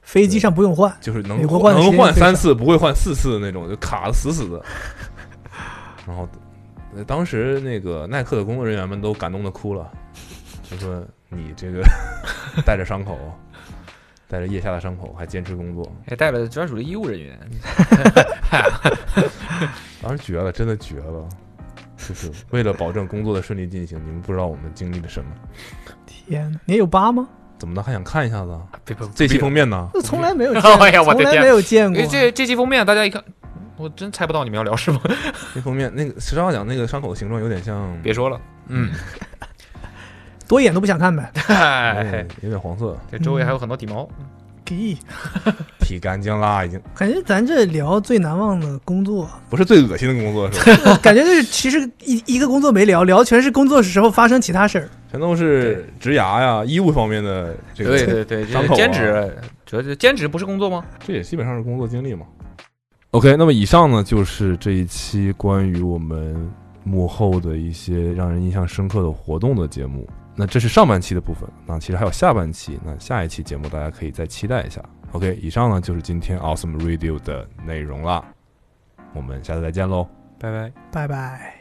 [0.00, 4.64] 飞机上不用换，就是能换能换三次，不会换四次的那种，就卡的死死的。
[6.06, 6.28] 然后，呃
[7.04, 9.90] 当时那个耐克的工作人员们都感动的哭了，
[10.70, 11.82] 就说你这个
[12.64, 13.18] 带着伤口，
[14.28, 17.38] 带着腋下的伤口还坚持工作，还带了专属的医务人员，
[20.02, 21.28] 当时绝了，真的绝了。
[21.96, 25.30] 就是为了保证工作的顺利进行，你们不知道我们经历了什么。
[26.06, 27.26] 天哪，你也有疤吗？
[27.58, 27.82] 怎么的？
[27.82, 28.60] 还想看一下子
[29.14, 29.88] 这期封面呢？
[29.94, 32.06] 这从来没有 见哎呀我的天从来没有见过哎，。
[32.06, 33.24] 这这期封面大家一看，
[33.76, 35.00] 我真猜不到你们要聊什么。
[35.54, 38.90] 那封面那个实话讲，那个伤口的形状有点像，别说了，嗯，
[40.48, 41.30] 多一眼都不想看呗。
[41.96, 44.08] 有点，有点黄色，这周围还有很多体毛，
[44.64, 44.96] 给，
[45.80, 50.96] 剃干净啦，已经感觉咱这聊最难忘的工作，不是最恶心的工作是吧？
[51.02, 54.88] 感觉就是其实一一个工作没聊，聊全是工作时候发生其他事儿。
[55.10, 60.84] 全都是植牙呀、医务方面的这个，对对对，这伤口啊兼职，主要是兼职不是工作吗？
[61.06, 62.26] 这也基本上是工作经历嘛。
[63.16, 66.52] OK，那么以上呢就是这一期关于我们
[66.84, 70.06] 幕后的一些让人印象深刻的活动的节目。
[70.34, 74.84] 那这是上半期的部分，那其实还有下半期，那下一期节目大家可以再期待一下。
[75.12, 78.22] OK，以上呢就是今天 Awesome Radio 的内容啦，
[79.14, 80.06] 我们下次再见喽。
[80.38, 80.72] 拜拜。
[80.92, 81.54] 拜拜。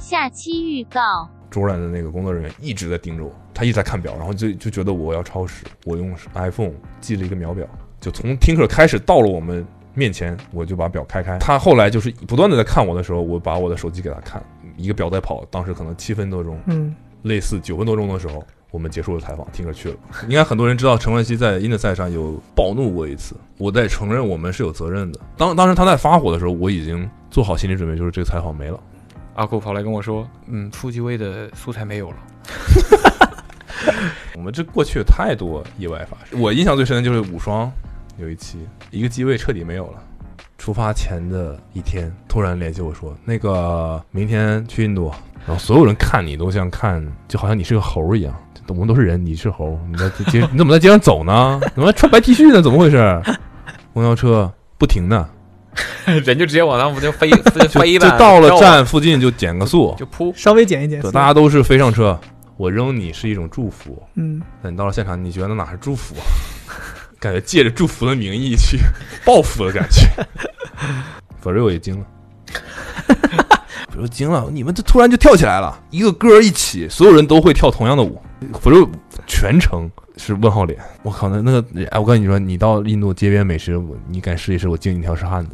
[0.00, 1.28] 下期预告。
[1.50, 5.64] 卓然的那个工作人员一直在盯着我，他一直在看表，然后就就觉得我要超时。
[5.84, 7.66] 我用 iPhone 记了一个秒表，
[8.00, 11.38] 就从听课开始到了我们面前，我就把表开开。
[11.38, 14.42] 他后来就是不断的在看我的时候，我把我的手机给他看，
[14.76, 19.96] 一个表在跑，当时可能七分多钟，嗯，类似九分多钟的时候，我们结束了采访，听课去了。
[20.28, 25.18] 应该很多人知道陈冠希在 In 的赛上有暴怒过一次，我在承认我们是有责任的。
[25.36, 28.78] 当当时他在发火的时候，我已经做好心理准备，就是这个采访没了。
[29.38, 32.16] 阿酷跑来跟我说：“嗯，初级位的素材没有了。
[34.34, 37.70] 我们这过去有太多意外发生，我印象最深的就是五双
[38.16, 38.58] 有一期，
[38.90, 40.02] 一个机位彻底没有了。
[40.58, 45.08] 出发前的一天，突然联系我说，那个明天去印度，
[45.46, 48.34] 然后所有人看你都像看，就好像你是个猴一样。
[48.66, 51.60] 我们都是人，你是猴，你在街 你怎么在街上走呢？
[51.76, 52.60] 怎么穿白 T 恤呢？
[52.60, 53.22] 怎么回事？
[53.94, 55.30] 公交车不停的，”
[56.24, 60.32] 人就直接往那不就飞飞飞的，就到了站附近就减个速，就扑。
[60.36, 62.18] 稍微减一减对，，大家都是飞上车。
[62.56, 66.24] 我扔你是一种祝福，嗯，那你到了现场，你觉得哪是祝福啊？
[67.20, 68.78] 感觉借着祝福的名义去
[69.24, 70.06] 报复的感觉。
[71.40, 72.06] 反正我也惊了，
[73.92, 78.20] 否则惊了，你们这突然就跳起来了，一个歌一起，所有人都会跳同样的舞，
[78.60, 78.88] 反正
[79.26, 79.88] 全程
[80.18, 80.78] 是问号脸。
[81.02, 85.52] 我靠，那那个，哎，我跟你说，你到印度街边美食，我你敢试一试，我敬你一条是汉子。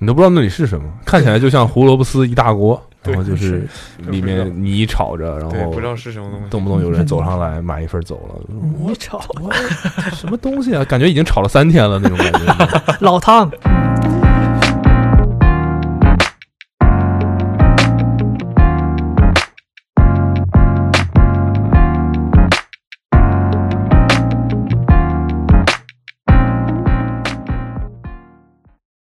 [0.00, 3.68] 你都不知道那里是什么，看起来就像胡萝卜丝一大锅，然后就是
[4.06, 6.46] 里面泥炒着，然，后不知道是什么东西。
[6.48, 8.34] 动不动有人走上来买一份走了，
[8.78, 9.52] 我炒我
[10.14, 10.84] 什么东西啊？
[10.84, 12.96] 感觉已经炒了三天了那种感觉。
[13.00, 14.17] 老汤，嗯